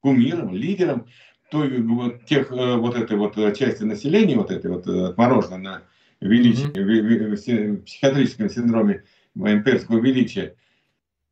[0.00, 1.06] кумиром, лидером
[1.50, 5.82] той, вот, тех, э, вот этой вот части населения, вот этой вот отмороженной на
[6.20, 7.82] величие, mm-hmm.
[7.84, 9.04] психиатрическом синдроме
[9.34, 10.56] имперского величия.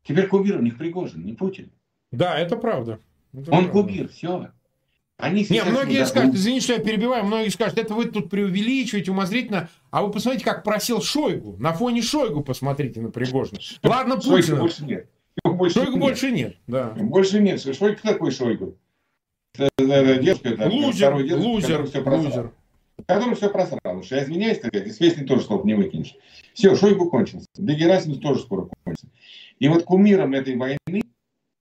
[0.06, 1.70] Теперь кумир у них Пригожин, не Путин.
[2.12, 3.00] Да, это правда.
[3.32, 3.70] Это Он правда.
[3.70, 4.50] кумир, все.
[5.18, 9.10] Они не, многие не скажут, извини, что я перебиваю, многие скажут, это вы тут преувеличиваете,
[9.10, 9.70] умозрительно.
[9.90, 11.56] А вы посмотрите, как просил Шойгу.
[11.58, 13.58] На фоне Шойгу посмотрите на Пригожина.
[13.82, 14.60] Ладно, Путина.
[14.60, 15.08] больше нет.
[15.42, 16.00] больше Шойгу нет.
[16.00, 16.56] больше нет.
[16.66, 16.90] Да.
[16.90, 17.60] Больше нет.
[17.60, 18.76] Шойгу такой Шойгу?
[19.78, 22.52] Девушка, там, лузер, дед, лузер, все лузер.
[23.06, 23.98] Который все просрал.
[23.98, 26.14] Уж я извиняюсь, так из песни тоже слов не выкинешь.
[26.52, 27.46] Все, Шойгу кончился.
[27.56, 29.08] Да Герасимов тоже скоро кончится.
[29.58, 31.02] И вот кумиром этой войны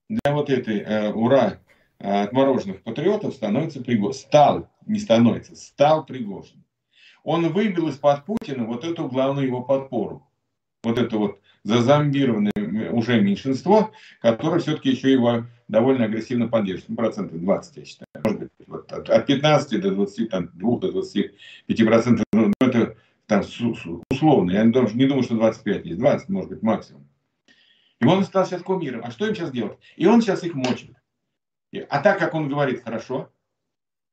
[0.08, 1.58] для вот этой э, ура
[1.98, 4.12] Э, отмороженных патриотов становится Пригожин.
[4.12, 6.62] Стал, не становится, стал Пригожин.
[7.24, 10.28] Он выбил из-под Путина вот эту главную его подпору.
[10.84, 13.90] Вот это вот зазомбированное уже меньшинство,
[14.20, 16.90] которое все-таки еще его довольно агрессивно поддерживает.
[16.90, 18.06] Ну, процентов 20, я считаю.
[18.22, 22.24] Может быть, вот от 15 до 20, там, 2 до 25 процентов.
[22.32, 23.42] Ну, это там
[24.10, 24.52] условно.
[24.52, 25.98] Я не думаю, что 25 есть.
[25.98, 27.08] 20, может быть, максимум.
[28.00, 29.02] И он стал сейчас кумиром.
[29.04, 29.78] А что им сейчас делать?
[29.96, 30.96] И он сейчас их мочит.
[31.88, 33.30] А так как он говорит хорошо,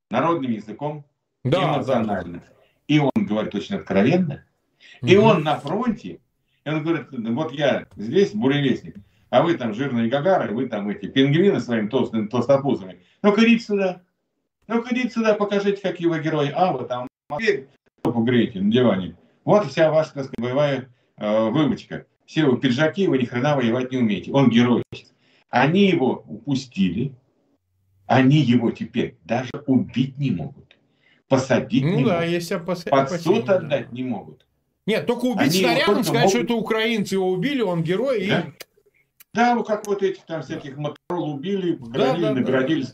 [0.10, 1.06] народным языком,
[1.44, 2.64] да, эмоционально, да.
[2.88, 4.46] и он говорит очень откровенно,
[5.02, 5.12] угу.
[5.12, 6.20] и он на фронте,
[6.66, 8.96] и он говорит, вот я здесь буревестник,
[9.30, 13.02] а вы там жирные гагары, вы там эти пингвины своими толстыми толстопузами.
[13.22, 14.02] Ну-ка идите сюда.
[14.68, 16.52] Ну-ка идите сюда, покажите, какие вы герои.
[16.54, 17.08] А, вы там
[18.06, 19.18] жопу греете на диване.
[19.44, 22.06] Вот вся ваша, так сказать, боевая э, вымочка.
[22.34, 24.32] Все вы пиджаки, вы ни хрена воевать не умеете.
[24.32, 24.82] Он герой.
[25.52, 27.14] Они его упустили,
[28.08, 30.76] они его теперь даже убить не могут.
[31.28, 32.30] Посадить ну, не да, могут.
[32.30, 32.84] Если опас...
[32.86, 33.96] Под суд отдать да.
[33.96, 34.48] не могут.
[34.88, 36.30] Нет, только убить Они снарядом, сказать, могут...
[36.32, 38.26] что это украинцы его убили, он герой.
[38.28, 38.44] Да, и...
[39.32, 42.92] да ну как вот этих там всяких моторол убили, похоронили, да, да, наградили да.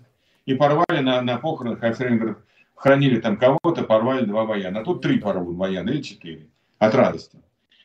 [0.48, 2.36] и порвали на, на похоронах, а все
[2.76, 4.82] хранили там кого-то, порвали два вояна.
[4.82, 6.50] А тут три порвут вояна или четыре.
[6.78, 7.40] От радости.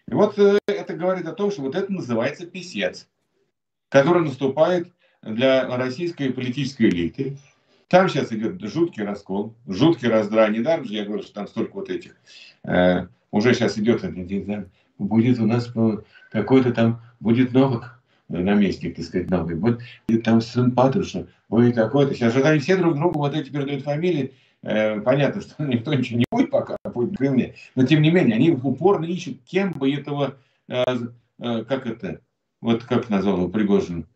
[0.09, 3.09] И вот э, это говорит о том, что вот это называется писец,
[3.89, 4.93] который наступает
[5.23, 7.39] для российской политической элиты.
[7.89, 10.51] Там сейчас идет жуткий раскол, жуткий раздрай.
[10.51, 12.17] Недаром же я говорю, что там столько вот этих.
[12.65, 14.05] Э, уже сейчас идет,
[14.99, 15.73] будет у нас
[16.31, 19.57] какой-то там, будет Новак, наместник, так сказать, новый.
[19.57, 22.15] Вот и там сын Патруша, будет такой-то.
[22.15, 24.35] Сейчас же они все друг другу вот эти передают фамилии.
[24.65, 27.55] Э, понятно, что никто ничего не будет пока, будет в Кремле.
[27.75, 30.37] Но тем не менее, они упорно ищут, кем бы этого,
[30.69, 30.83] э,
[31.39, 32.21] э, как это,
[32.61, 34.07] вот как назвал его Пригожин,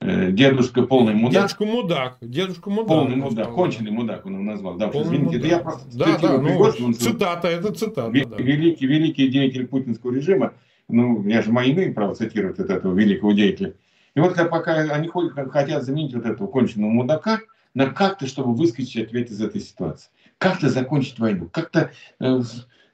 [0.00, 1.42] дедушка полный мудак.
[1.42, 2.18] Дедушка мудак.
[2.20, 2.86] Дедушка мудак.
[2.86, 3.52] Полный мудак.
[3.52, 4.76] Конченый мудак он его назвал.
[4.76, 5.40] Да, уж извините, мудак.
[5.40, 8.08] это я просто да, да, ну, Пригожин, цитата, это цитата.
[8.08, 8.36] Великий, да.
[8.36, 10.52] великий, великий деятель путинского режима.
[10.88, 13.74] Ну, я же мои имею право цитировать от этого великого деятеля.
[14.14, 15.10] И вот пока они
[15.50, 17.40] хотят заменить вот этого конченного мудака
[17.74, 20.10] на как-то, чтобы выскочить ответ из этой ситуации.
[20.38, 21.48] Как-то закончить войну.
[21.50, 21.90] Как-то
[22.20, 22.40] э,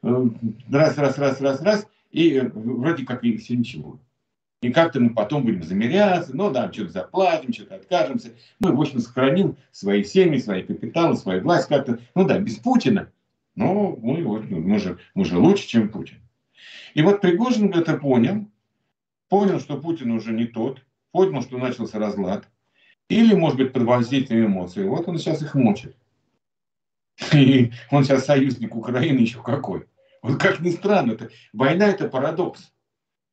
[0.03, 0.27] э,
[0.70, 3.99] раз, раз, раз, раз, раз, и э, вроде как и все ничего.
[4.62, 8.33] И как-то мы потом будем замеряться, ну да, что-то заплатим, что-то откажемся.
[8.61, 11.99] Мы, в общем, сохраним свои семьи, свои капиталы, свою власть как-то.
[12.14, 13.11] Ну да, без Путина.
[13.57, 16.16] Но мы, вот, мы, же, мы же лучше, чем Путин.
[16.95, 18.47] И вот Пригожин это понял,
[19.29, 20.81] понял, что Путин уже не тот,
[21.12, 22.49] понял, что начался разлад.
[23.09, 24.86] Или, может быть, под воздействием эмоций.
[24.88, 25.96] Вот он сейчас их мочит.
[27.32, 29.84] И он сейчас союзник Украины еще какой.
[30.22, 32.72] Вот как ни странно, это, война это парадокс.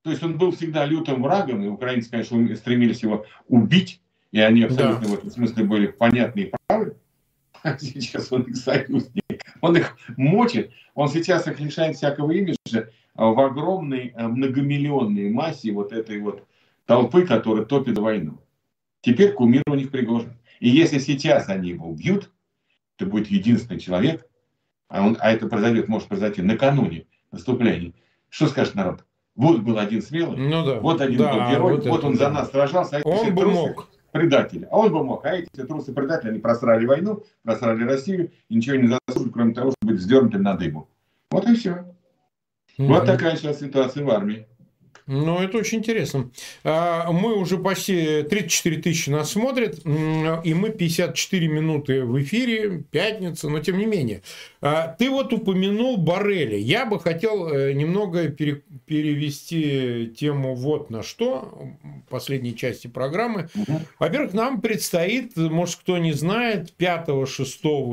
[0.03, 4.01] То есть он был всегда лютым врагом, и украинцы, конечно, стремились его убить,
[4.31, 5.07] и они абсолютно да.
[5.07, 6.97] в этом смысле были понятны и правы.
[7.63, 9.43] А сейчас он их союзник.
[9.61, 15.93] Он их мочит, он сейчас их лишает всякого имиджа в огромной э, многомиллионной массе вот
[15.93, 16.47] этой вот
[16.87, 18.39] толпы, которая топит войну.
[19.01, 20.33] Теперь кумир у них Пригожин.
[20.59, 22.31] И если сейчас они его убьют,
[22.97, 24.27] то будет единственный человек,
[24.87, 27.93] а, он, а это произойдет, может произойти накануне наступления.
[28.29, 29.03] Что скажет народ?
[29.35, 30.79] Вот был один смелый, ну, да.
[30.79, 33.89] вот один да, был герой, вот, вот он за нас сражался, а он бы мог.
[34.11, 34.67] предатели.
[34.69, 35.25] А он бы мог.
[35.25, 39.71] А эти трусы предатели, они просрали войну, просрали Россию, и ничего не заслужили, кроме того,
[39.71, 40.89] чтобы быть вздернутым на дыбу.
[41.31, 41.69] Вот и все.
[42.77, 42.87] Mm-hmm.
[42.87, 44.45] Вот такая сейчас ситуация в армии.
[45.11, 46.31] Ну, это очень интересно.
[46.63, 53.49] А, мы уже почти 34 тысячи нас смотрят, и мы 54 минуты в эфире, пятница,
[53.49, 54.21] но тем не менее.
[54.61, 56.55] А, ты вот упомянул Барели.
[56.55, 61.59] Я бы хотел э, немного перевести тему вот на что,
[62.09, 63.49] последней части программы.
[63.99, 67.27] Во-первых, нам предстоит, может, кто не знает, 5-6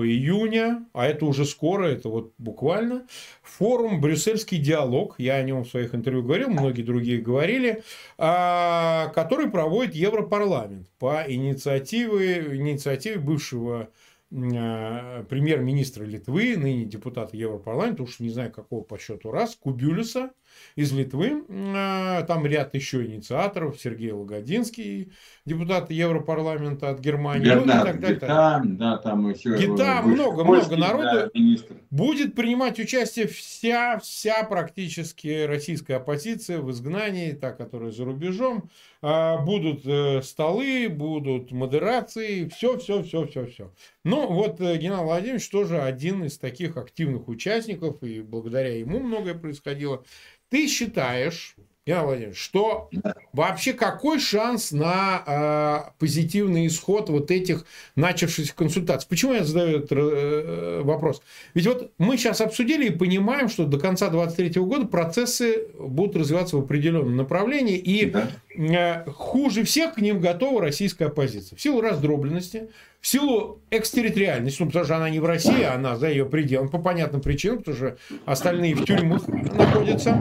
[0.06, 3.06] июня, а это уже скоро, это вот буквально,
[3.42, 5.14] форум «Брюссельский диалог».
[5.18, 7.82] Я о нем в своих интервью говорил, многие другие многие говорили,
[8.18, 13.88] а, который проводит Европарламент по инициативе, инициативе бывшего
[14.30, 20.30] а, премьер-министра Литвы, ныне депутата Европарламента, уж не знаю какого по счету раз, Кубюлиса,
[20.76, 21.44] из Литвы.
[21.48, 23.80] А, там ряд еще инициаторов.
[23.80, 25.12] Сергей Логодинский,
[25.44, 27.44] депутат Европарламента от Германии.
[27.44, 28.20] Бернард, ну, и так далее.
[28.20, 31.30] Гитам, да, там еще Гитам, много-много народу.
[31.34, 38.70] Да, будет принимать участие вся, вся практически российская оппозиция в изгнании, та, которая за рубежом.
[39.00, 43.72] А, будут э, столы, будут модерации, все, все, все, все, все.
[44.02, 49.34] Ну, вот э, Геннадий Владимирович тоже один из таких активных участников, и благодаря ему многое
[49.34, 50.04] происходило.
[50.48, 51.54] Ты считаешь,
[51.88, 52.90] я Владимир, что
[53.32, 57.64] вообще какой шанс на э, позитивный исход вот этих
[57.96, 59.06] начавшихся консультаций?
[59.08, 61.22] Почему я задаю этот э, вопрос?
[61.54, 66.58] Ведь вот мы сейчас обсудили и понимаем, что до конца 2023 года процессы будут развиваться
[66.58, 68.14] в определенном направлении, и
[68.58, 71.56] э, хуже всех к ним готова российская оппозиция.
[71.56, 72.68] В силу раздробленности,
[73.00, 76.68] в силу экстерриториальности, ну, потому что она не в России, а она за ее пределами,
[76.68, 80.20] по понятным причинам, потому что остальные в тюрьмах находятся.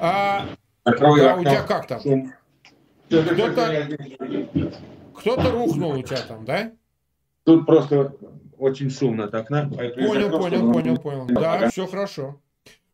[0.00, 0.48] А,
[0.84, 2.00] Закрой а у тебя как там?
[3.08, 3.88] Кто-то,
[5.14, 6.72] кто-то рухнул у тебя там, да?
[7.44, 8.14] Тут просто
[8.58, 9.68] очень шумно так, на.
[9.68, 11.26] Понял, понял, понял, понял.
[11.26, 12.40] Да, все хорошо.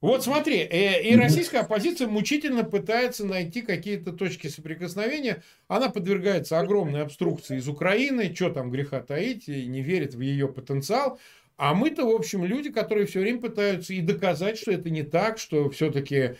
[0.01, 5.43] Вот смотри, э, и российская оппозиция мучительно пытается найти какие-то точки соприкосновения.
[5.67, 11.19] Она подвергается огромной обструкции из Украины, что там греха таить, не верит в ее потенциал.
[11.59, 15.39] А мы-то, в общем, люди, которые все время пытаются и доказать, что это не так,
[15.39, 16.37] что все-таки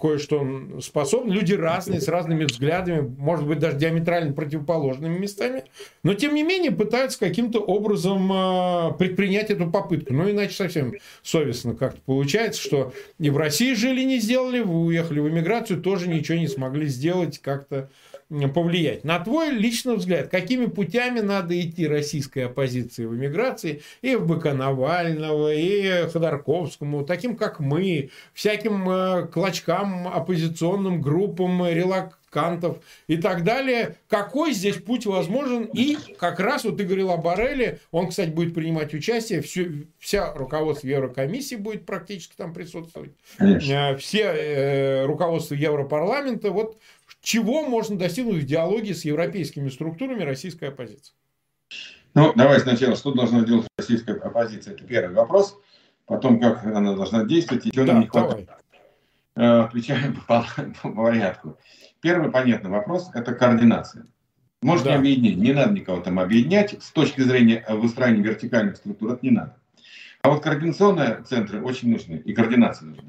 [0.00, 1.30] кое-что способны.
[1.30, 5.64] Люди разные, с разными взглядами, может быть, даже диаметрально противоположными местами.
[6.02, 10.14] Но, тем не менее, пытаются каким-то образом а, предпринять эту попытку.
[10.14, 15.20] Ну, иначе совсем совестно как-то получается, что и в России жили не сделали, вы уехали
[15.20, 17.90] в эмиграцию, тоже ничего не смогли сделать как-то
[18.52, 19.04] повлиять.
[19.04, 24.52] На твой личный взгляд, какими путями надо идти российской оппозиции в эмиграции, и в ФБК
[24.54, 33.96] Навального, и Ходорковскому, таким как мы, всяким э, клочкам, оппозиционным группам, релакантов и так далее.
[34.08, 35.64] Какой здесь путь возможен?
[35.64, 40.32] И как раз вот ты говорил о Бареле, он, кстати, будет принимать участие, все, вся
[40.34, 43.72] руководство Еврокомиссии будет практически там присутствовать, Конечно.
[43.72, 46.50] Э, все э, руководство Европарламента.
[46.50, 46.78] Вот
[47.22, 51.14] чего можно достигнуть в диалоге с европейскими структурами российской оппозиции?
[52.14, 54.74] Ну, давай сначала, что должна делать российская оппозиция?
[54.74, 55.58] Это первый вопрос.
[56.06, 58.46] Потом, как она должна действовать и чего да, нам не хватает.
[59.34, 59.60] Давай.
[59.60, 60.44] Э, отвечаем по,
[60.82, 61.56] по порядку.
[62.00, 64.06] Первый понятный вопрос– это координация.
[64.60, 64.94] Можно да.
[64.96, 66.82] объединить, не надо никого там объединять.
[66.82, 69.56] С точки зрения выстраивания вертикальных структур это не надо.
[70.22, 73.08] А вот координационные центры очень нужны, и координация нужна.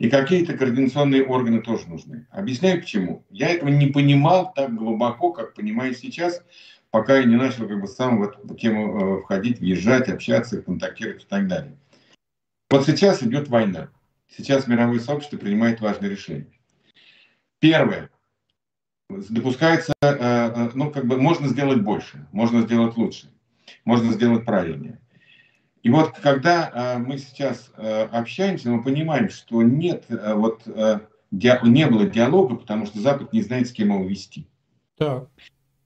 [0.00, 2.26] И какие-то координационные органы тоже нужны.
[2.30, 3.26] Объясняю почему.
[3.28, 6.42] Я этого не понимал так глубоко, как понимаю сейчас,
[6.90, 11.24] пока я не начал как бы сам в эту тему э, входить, въезжать, общаться, контактировать
[11.24, 11.76] и так далее.
[12.70, 13.90] Вот сейчас идет война.
[14.34, 16.50] Сейчас мировое сообщество принимает важные решения.
[17.58, 18.08] Первое.
[19.10, 23.30] Допускается, э, э, ну, как бы можно сделать больше, можно сделать лучше,
[23.84, 24.98] можно сделать правильнее.
[25.82, 30.66] И вот когда э, мы сейчас э, общаемся, мы понимаем, что нет, э, вот,
[31.30, 34.46] не было диалога, потому что Запад не знает, с кем его вести.
[34.98, 35.28] Так.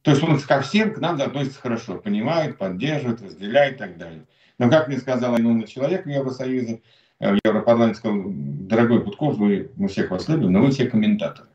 [0.03, 4.27] То есть он ко всем к нам относится хорошо, понимает, поддерживает, разделяет и так далее.
[4.59, 6.83] Но, как мне сказал один человек в Евросоюзе,
[7.21, 11.49] в Европарламенте, сказал, дорогой Путков, вы, мы всех вас любим, но вы все комментаторы.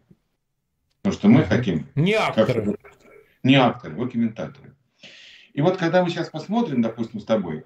[1.01, 1.87] Потому что мы хотим...
[1.95, 2.77] Не акторы.
[2.77, 2.91] Как,
[3.43, 4.73] не акторы, вы комментаторы.
[5.53, 7.65] И вот когда мы сейчас посмотрим, допустим, с тобой,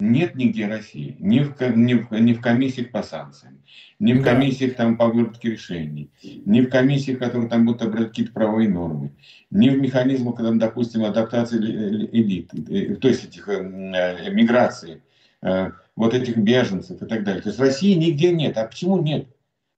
[0.00, 3.62] нет нигде России, ни в, ни в, ни в комиссиях по санкциям,
[3.98, 8.32] ни в комиссиях там, по выработке решений, ни в комиссиях, которые там будут обрать какие-то
[8.32, 9.12] правовые нормы,
[9.50, 15.02] ни в механизмах, когда, допустим, адаптации элит, э, то есть этих э, миграции,
[15.42, 17.42] э, вот этих беженцев и так далее.
[17.42, 18.56] То есть России нигде нет.
[18.56, 19.26] А почему нет?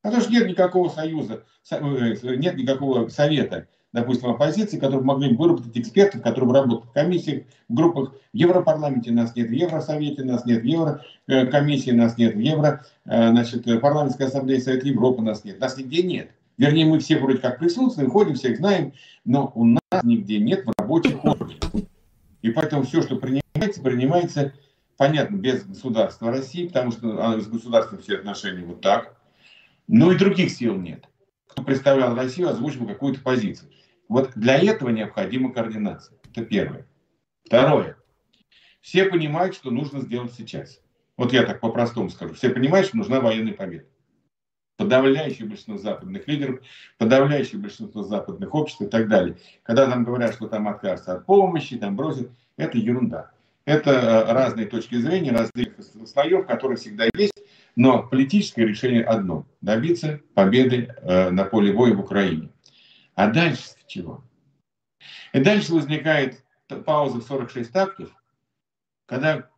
[0.02, 6.22] Потому что нет никакого союза, нет никакого совета допустим, оппозиции, которые могли бы выработать экспертов,
[6.22, 8.14] которые бы работали в комиссиях, в группах.
[8.32, 10.64] В Европарламенте нас нет, в Евросовете нас нет, в
[11.26, 15.60] Еврокомиссии нас нет, в Евро, э, значит, парламентской ассамблее Совета Европы нас нет.
[15.60, 16.30] Нас нигде нет.
[16.60, 18.92] Вернее, мы все вроде как присутствуем, ходим, всех знаем,
[19.24, 21.56] но у нас нигде нет в рабочих органах.
[22.42, 24.52] И поэтому все, что принимается, принимается,
[24.96, 29.16] понятно, без государства России, потому что а, с государством все отношения вот так.
[29.88, 31.08] Но и других сил нет.
[31.46, 33.70] Кто представлял Россию, озвучил какую-то позицию.
[34.10, 36.18] Вот для этого необходима координация.
[36.32, 36.84] Это первое.
[37.44, 37.96] Второе.
[38.80, 40.80] Все понимают, что нужно сделать сейчас.
[41.16, 42.34] Вот я так по-простому скажу.
[42.34, 43.84] Все понимают, что нужна военная победа.
[44.76, 46.60] подавляющее большинство западных лидеров,
[46.98, 49.36] подавляющее большинство западных обществ и так далее.
[49.62, 53.30] Когда там говорят, что там откажутся от помощи, там бросят, это ерунда.
[53.64, 55.68] Это э, разные точки зрения, разных
[56.06, 57.40] слоев, которые всегда есть,
[57.76, 62.48] но политическое решение одно– добиться победы э, на поле боя в Украине.
[63.14, 64.24] А дальше чего?
[65.32, 66.44] И дальше возникает
[66.86, 68.10] пауза в 46 тактов,
[69.06, 69.50] когда,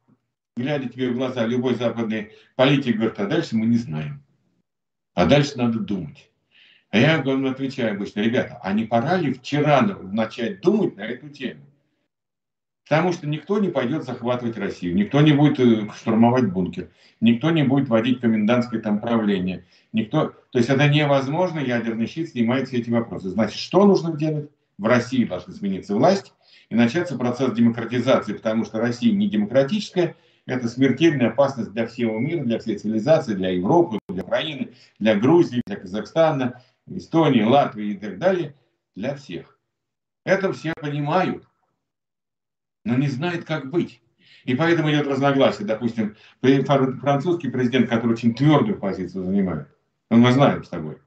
[0.57, 4.25] глядя тебе в глаза, любой западный политик говорит, а дальше мы не знаем.
[5.15, 6.31] А дальше надо думать.
[6.89, 11.67] А я отвечаю обычно, ребята, а не пора ли вчера начать думать на эту тему?
[12.89, 17.63] Потому что никто не пойдет захватывать Россию, никто не будет э, штурмовать бункер, никто не
[17.63, 19.65] будет вводить комендантское там правление.
[19.93, 20.35] Никто...
[20.51, 23.31] То есть это невозможно, ядерный щит снимает все эти вопросы.
[23.31, 24.51] Значит, что нужно делать?
[24.79, 26.35] В России должна смениться власть
[26.71, 30.17] и начаться процесс демократизации, потому что Россия не демократическая,
[30.47, 35.63] это смертельная опасность для всего мира, для всей цивилизации, для Европы, для Украины, для Грузии,
[35.67, 38.57] для Казахстана, Эстонии, Латвии и так далее,
[38.97, 39.57] для всех.
[40.25, 41.47] Это все понимают
[42.85, 44.01] но не знает, как быть.
[44.45, 45.67] И поэтому идет разногласие.
[45.67, 49.69] Допустим, французский президент, который очень твердую позицию занимает,
[50.11, 50.99] он мы знаем с тобой.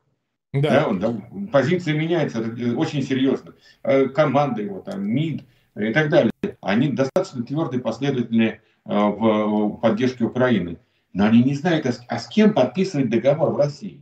[0.53, 0.69] Да.
[0.69, 1.13] Да, он, да,
[1.51, 2.39] позиция меняется
[2.77, 3.55] очень серьезно.
[3.83, 5.43] Э, команда его, там, МИД
[5.75, 10.79] и так далее, они достаточно твердые, последовательные э, в поддержке Украины.
[11.11, 14.01] Но они не знают, а а с кем подписывать договор в России.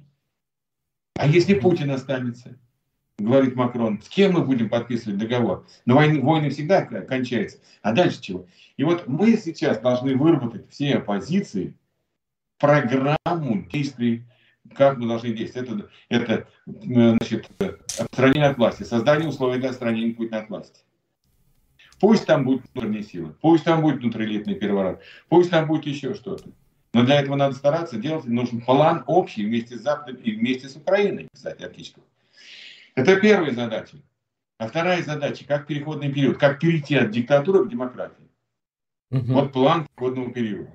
[1.16, 2.58] А если Путин останется?
[3.18, 5.66] Говорит Макрон, с кем мы будем подписывать договор?
[5.86, 7.60] Но войны, войны всегда кончаются.
[7.82, 8.48] А дальше чего?
[8.78, 11.76] И вот мы сейчас должны выработать все оппозиции
[12.60, 14.24] программу действий,
[14.76, 15.86] как мы должны действовать.
[16.10, 17.50] Это, это значит,
[18.00, 20.82] отстранение от власти, создание условий для отстранения Путина от власти.
[22.00, 26.50] Пусть там будут внутренние силы, пусть там будет внутриэлитный переворот, пусть там будет еще что-то.
[26.94, 30.76] Но для этого надо стараться делать, нужен план общий вместе с Западом и вместе с
[30.76, 32.04] Украиной, кстати, Артичков.
[32.96, 33.98] Это первая задача.
[34.58, 38.30] А вторая задача, как переходный период, как перейти от диктатуры к демократии.
[39.12, 39.34] Угу.
[39.34, 40.70] Вот план переходного периода.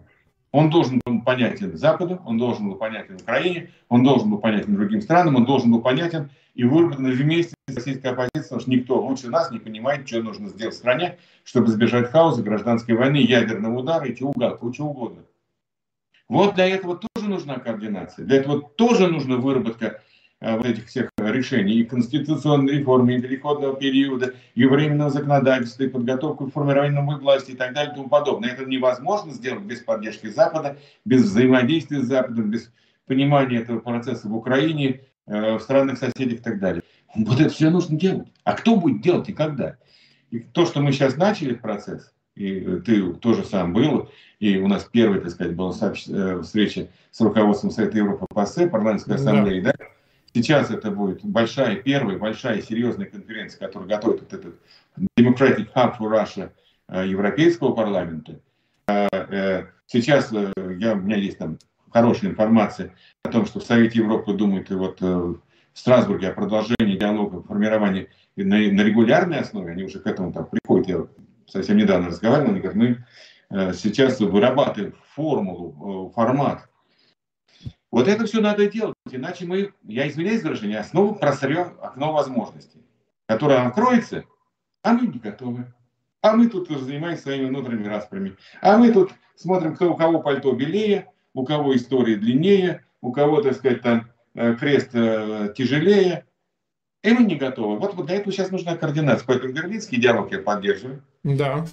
[0.51, 5.03] Он должен был понятен Западу, он должен был понятен Украине, он должен был понятен другим
[5.03, 9.29] странам, он должен был понятен и выработан вместе с российской оппозицией, потому что никто лучше
[9.29, 14.07] нас не понимает, что нужно сделать в стране, чтобы избежать хаоса, гражданской войны, ядерного удара
[14.07, 15.23] и чего угодно.
[16.29, 20.01] Вот для этого тоже нужна координация, для этого тоже нужна выработка
[20.41, 25.89] Э, вот этих всех решений, и конституционной реформы, и переходного периода, и временного законодательства, и
[25.89, 28.51] подготовку к формированию новой власти и так далее и тому подобное.
[28.51, 32.70] Это невозможно сделать без поддержки Запада, без взаимодействия с Западом, без
[33.07, 36.83] понимания этого процесса в Украине, э, в странах соседях и так далее.
[37.14, 38.29] Вот это все нужно делать.
[38.45, 39.76] А кто будет делать и когда?
[40.31, 44.89] И то, что мы сейчас начали процесс, и ты тоже сам был, и у нас
[44.91, 49.72] первая, так сказать, была э, встреча с руководством Совета Европы ПАСЕ, парламентской ассамблеи, да.
[49.76, 49.87] да?
[50.35, 54.61] Сейчас это будет большая, первая большая серьезная конференция, которую готовит вот этот
[55.18, 56.51] Democratic Hub for Russia
[56.89, 58.41] э, Европейского парламента.
[58.87, 61.59] Э, э, сейчас я, у меня есть там
[61.91, 65.41] хорошая информация о том, что в Совете Европы думают и вот в
[65.72, 70.89] Страсбурге о продолжении диалога, формировании на, на регулярной основе, они уже к этому там приходят.
[70.89, 71.07] Я
[71.47, 76.68] совсем недавно разговаривал, они говорят, мы сейчас вырабатываем формулу, формат
[77.91, 82.82] вот это все надо делать, иначе мы, я извиняюсь за выражение, снова просрем окно возможностей,
[83.26, 84.24] которое откроется,
[84.82, 85.72] а мы не готовы.
[86.20, 88.36] А мы тут занимаемся своими внутренними распрями.
[88.61, 93.41] А мы тут смотрим, кто у кого пальто белее, у кого история длиннее, у кого,
[93.41, 96.26] так сказать, там э, крест э, тяжелее.
[97.03, 97.78] И мы не готовы.
[97.78, 99.24] Вот, вот для этого сейчас нужна координация.
[99.26, 101.05] Поэтому берлинский диалог я поддерживаю.
[101.22, 101.64] Да.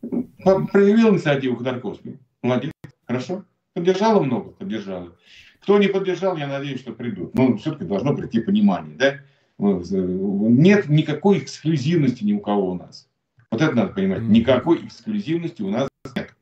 [0.00, 2.18] Проявил инициативу Ходорковский.
[2.42, 2.72] Молодец.
[3.06, 3.44] Хорошо.
[3.76, 5.18] Поддержало много, поддержало.
[5.60, 7.34] Кто не поддержал, я надеюсь, что придут.
[7.34, 9.20] Но все-таки должно прийти понимание, да?
[9.58, 13.06] Нет никакой эксклюзивности ни у кого у нас.
[13.50, 14.22] Вот это надо понимать.
[14.22, 16.34] Никакой эксклюзивности у нас нет.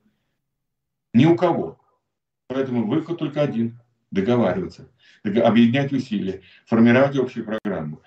[1.13, 1.81] Ни у кого.
[2.47, 3.81] Поэтому выход только один.
[4.13, 4.89] Договариваться.
[5.25, 6.43] Объединять усилия.
[6.67, 8.01] Формировать общую программу.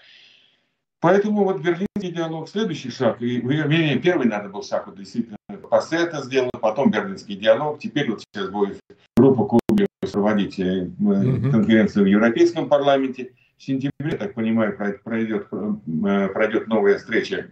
[1.02, 5.38] Поэтому вот берлинский диалог, следующий шаг, и, вернее, первый надо был шаг, вот действительно,
[5.70, 8.80] ПАСЕ это сделал, потом берлинский диалог, теперь вот сейчас будет
[9.16, 11.52] группа Куби проводить mm-hmm.
[11.52, 13.32] конференцию в Европейском парламенте.
[13.58, 17.48] В сентябре, так понимаю, пройдет, э, пройдет новая встреча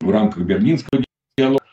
[0.00, 1.02] в рамках берлинского
[1.36, 1.64] диалога.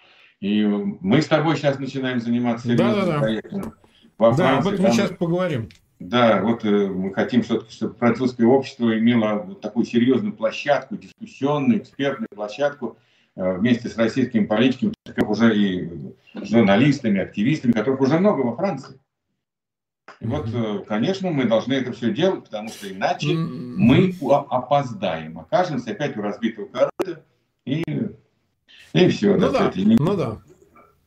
[0.41, 3.73] И мы с тобой сейчас начинаем заниматься серьезным да, да, проектом.
[4.17, 5.69] Во да, Франции, об этом мы сейчас поговорим.
[5.99, 11.79] Да, вот э, мы хотим, чтобы, чтобы французское общество имело вот такую серьезную площадку, дискуссионную,
[11.79, 12.97] экспертную площадку
[13.35, 18.99] э, вместе с российскими политиками, как уже и журналистами, активистами, которых уже много во Франции.
[20.19, 25.91] И вот, э, конечно, мы должны это все делать, потому что иначе мы опоздаем, окажемся
[25.91, 27.23] опять у разбитого корыта,
[27.65, 27.83] и,
[28.93, 29.37] и все.
[29.37, 30.41] Ну да, ну да.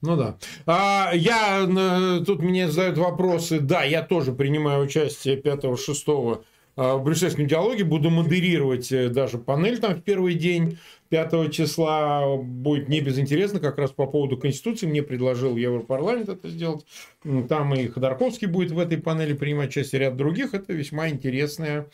[0.07, 0.39] Ну да.
[0.67, 3.59] А, я э, тут мне задают вопросы.
[3.59, 6.45] Да, я тоже принимаю участие 5-6
[6.77, 7.83] а, в брюссельском диалоге.
[7.83, 10.79] Буду модерировать э, даже панель там в первый день.
[11.09, 14.87] 5 числа будет не безинтересно, как раз по поводу Конституции.
[14.87, 16.87] Мне предложил Европарламент это сделать.
[17.49, 20.55] Там и Ходорковский будет в этой панели принимать участие, ряд других.
[20.55, 21.87] Это весьма интересная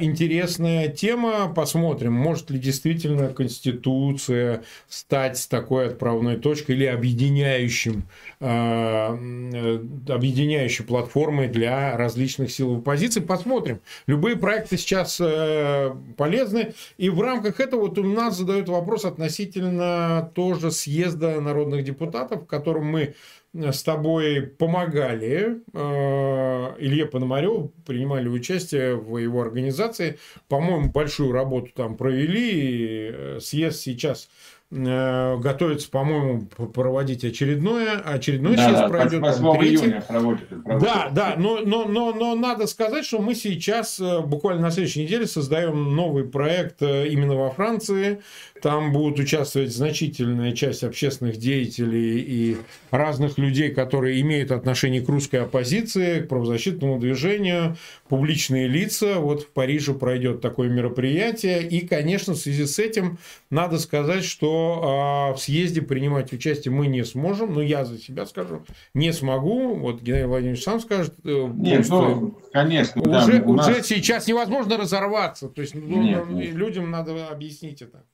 [0.00, 1.52] интересная тема.
[1.54, 11.96] Посмотрим, может ли действительно Конституция стать такой отправной точкой или объединяющим, а, объединяющей платформой для
[11.96, 13.20] различных сил оппозиции.
[13.20, 13.80] Посмотрим.
[14.06, 16.72] Любые проекты сейчас э, полезны.
[16.96, 22.46] И в рамках этого вот у нас задают вопрос относительно тоже съезда народных депутатов, в
[22.46, 23.14] котором мы
[23.52, 30.18] с тобой помогали э, Илье Пономареву, принимали участие в его организации.
[30.48, 33.10] По-моему, большую работу там провели.
[33.12, 39.20] Э, съезд сейчас Э, готовится, по-моему, проводить очередное, очередной да, съезд да, пройдет.
[39.20, 40.80] 8 июня проводит, проводит.
[40.80, 45.02] Да, да, но, но, но, но надо сказать, что мы сейчас, э, буквально на следующей
[45.02, 48.22] неделе, создаем новый проект э, именно во Франции.
[48.62, 52.56] Там будут участвовать значительная часть общественных деятелей и
[52.90, 57.76] разных людей, которые имеют отношение к русской оппозиции, к правозащитному движению,
[58.08, 59.18] публичные лица.
[59.18, 61.66] Вот в Париже пройдет такое мероприятие.
[61.66, 63.18] И, конечно, в связи с этим
[63.50, 68.26] надо сказать, что а, в съезде принимать участие мы не сможем, но я за себя
[68.26, 69.74] скажу, не смогу.
[69.74, 71.14] Вот Геннадий Владимирович сам скажет.
[71.24, 73.00] Э, нет, ну, конечно.
[73.00, 73.68] Уже, да, нас...
[73.68, 75.48] уже сейчас невозможно разорваться.
[75.48, 76.54] То есть ну, нет, нет.
[76.54, 78.04] людям надо объяснить это.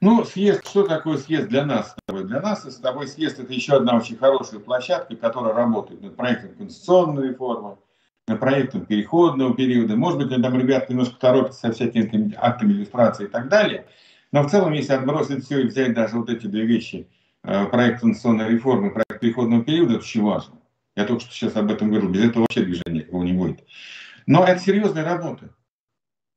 [0.00, 2.24] Ну, съезд, что такое съезд для нас с тобой?
[2.24, 6.54] Для нас с тобой съезд это еще одна очень хорошая площадка, которая работает над проектом
[6.54, 7.78] конституционной реформы,
[8.28, 9.96] над проектом переходного периода.
[9.96, 13.86] Может быть, там ребята немножко торопятся со всякими актами иллюстрации и так далее.
[14.30, 17.08] Но в целом, если отбросить все и взять даже вот эти две вещи,
[17.42, 20.54] э, проект конституционной реформы, проект переходного периода, это очень важно.
[20.94, 23.64] Я только что сейчас об этом говорил, без этого вообще движения никакого не будет.
[24.26, 25.50] Но это серьезная работа.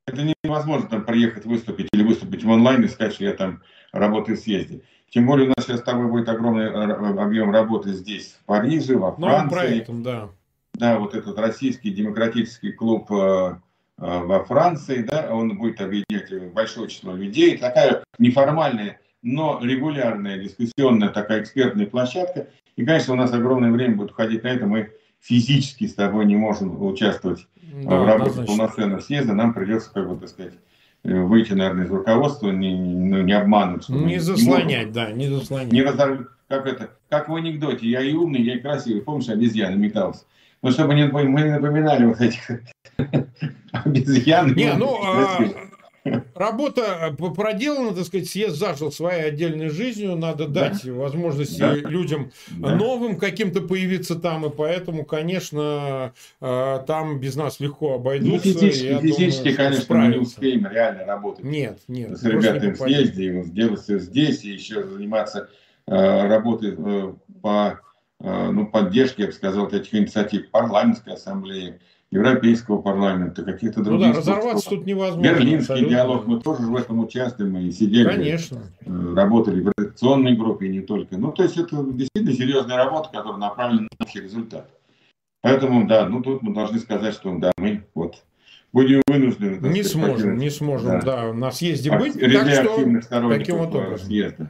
[0.08, 4.38] Это невозможно там приехать выступить или выступить в онлайн и сказать, что я там работаю
[4.38, 4.82] в съезде.
[5.10, 8.98] Тем более у нас сейчас с тобой будет огромный э, объем работы здесь, в Париже,
[8.98, 9.56] во Франции.
[9.56, 10.30] проектом, да.
[10.74, 13.56] Да, вот этот российский демократический клуб э,
[14.02, 17.58] Э, во Франции, да, он будет объединять большое число людей.
[17.58, 22.48] Такая неформальная, но регулярная дискуссионная такая экспертная площадка.
[22.76, 24.66] И, конечно, у нас огромное время будет уходить на это.
[24.66, 29.34] Мы физически с тобой не можем участвовать да, в работе полноценного съезда.
[29.34, 30.54] Нам придется, как бы, так сказать,
[31.04, 33.90] э, выйти, наверное, из руководства, не, не, не обмануть.
[33.90, 35.72] Не заслонять, не да, не заслонять.
[35.72, 36.32] Не разор...
[36.48, 39.02] как, это, как в анекдоте, я и умный, я и красивый.
[39.02, 40.24] Помнишь, обезьяна метался?
[40.62, 42.62] Ну, чтобы не, мы не напоминали вот этих
[43.72, 44.54] обезьян.
[44.54, 45.44] Не, ну, а,
[46.36, 50.94] работа э, проделана, так сказать, съезд зажил своей отдельной жизнью, надо дать да.
[50.94, 51.74] возможности да.
[51.76, 52.76] людям да.
[52.76, 58.48] новым каким-то появиться там, и поэтому, конечно, э, там без нас легко обойдутся.
[58.48, 60.10] Ну, физически, физически думаю, конечно, справиться.
[60.10, 61.46] мы не успеем реально работать.
[61.46, 62.18] Нет, нет.
[62.18, 65.50] С ребятами в съезде, и сделать все здесь, и еще заниматься
[65.88, 66.78] э, работой
[67.42, 67.80] по
[68.24, 71.80] Э, ну, поддержки, я бы сказал, этих инициатив парламентской ассамблеи,
[72.12, 74.08] Европейского парламента, каких-то других.
[74.08, 75.22] Ну да, разорваться тут невозможно.
[75.22, 75.90] Берлинский абсолютно.
[75.90, 78.64] диалог, мы тоже в этом участвуем и сидели, Конечно.
[78.86, 81.18] Э, работали в редакционной группе и не только.
[81.18, 84.70] Ну, то есть это действительно серьезная работа, которая направлена на общий результат.
[85.42, 88.22] Поэтому, да, ну тут мы должны сказать, что да, мы вот
[88.74, 89.66] будем вынуждены.
[89.70, 92.20] Не сказать, сможем, не сможем, да, да на съезде быть.
[92.20, 94.08] Так что таким вот образом.
[94.08, 94.50] Съезда.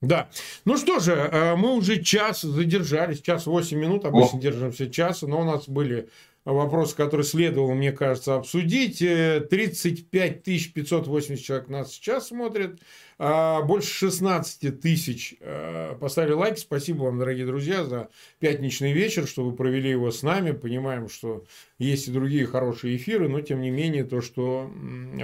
[0.00, 0.28] Да.
[0.64, 4.40] Ну что же, э, мы уже час задержались, час 8 минут, обычно О.
[4.40, 6.08] держимся час, но у нас были
[6.44, 8.98] вопросы, которые следовало, мне кажется, обсудить.
[8.98, 12.80] 35 э, 580 человек нас сейчас смотрят.
[13.18, 16.58] А, больше 16 тысяч э, поставили лайки.
[16.58, 18.08] Спасибо вам, дорогие друзья, за
[18.40, 20.50] пятничный вечер, что вы провели его с нами.
[20.50, 21.44] Понимаем, что
[21.82, 24.70] есть и другие хорошие эфиры, но тем не менее то, что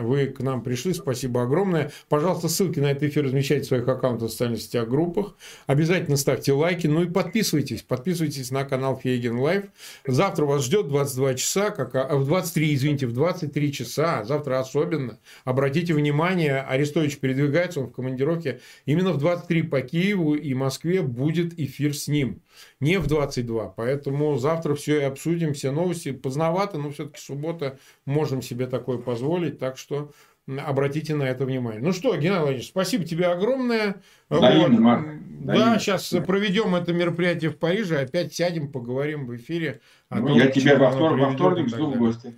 [0.00, 1.92] вы к нам пришли, спасибо огромное.
[2.08, 5.36] Пожалуйста, ссылки на этот эфир размещайте в своих аккаунтах в социальных сетях, группах.
[5.66, 7.82] Обязательно ставьте лайки, ну и подписывайтесь.
[7.82, 9.64] Подписывайтесь на канал Фейгин Live.
[10.06, 14.24] Завтра вас ждет 22 часа, как, а, в 23, извините, в 23 часа.
[14.24, 15.18] Завтра особенно.
[15.44, 18.60] Обратите внимание, Арестович передвигается, он в командировке.
[18.86, 22.42] Именно в 23 по Киеву и Москве будет эфир с ним.
[22.80, 23.68] Не в 22.
[23.70, 26.12] Поэтому завтра все и обсудим, все новости.
[26.12, 27.78] Поздновато, но все-таки суббота.
[28.04, 29.58] Можем себе такое позволить.
[29.58, 30.12] Так что
[30.46, 31.82] обратите на это внимание.
[31.82, 33.96] Ну что, Геннадий Владимирович, спасибо тебе огромное.
[34.30, 34.70] Да, вот.
[34.70, 35.06] Марк.
[35.40, 39.80] Да, сейчас проведем это мероприятие в Париже, опять сядем, поговорим в эфире.
[40.10, 42.34] ну, том, я тебя во, втор- во вторник жду в гости.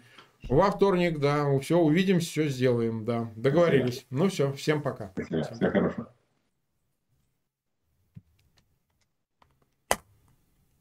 [0.48, 1.46] Во вторник, да.
[1.60, 3.30] Все, увидимся, все сделаем, да.
[3.36, 4.04] Договорились.
[4.06, 4.22] Спасибо.
[4.22, 5.12] Ну все, всем пока.
[5.14, 5.42] Спасибо.
[5.44, 6.12] Всего хорошего.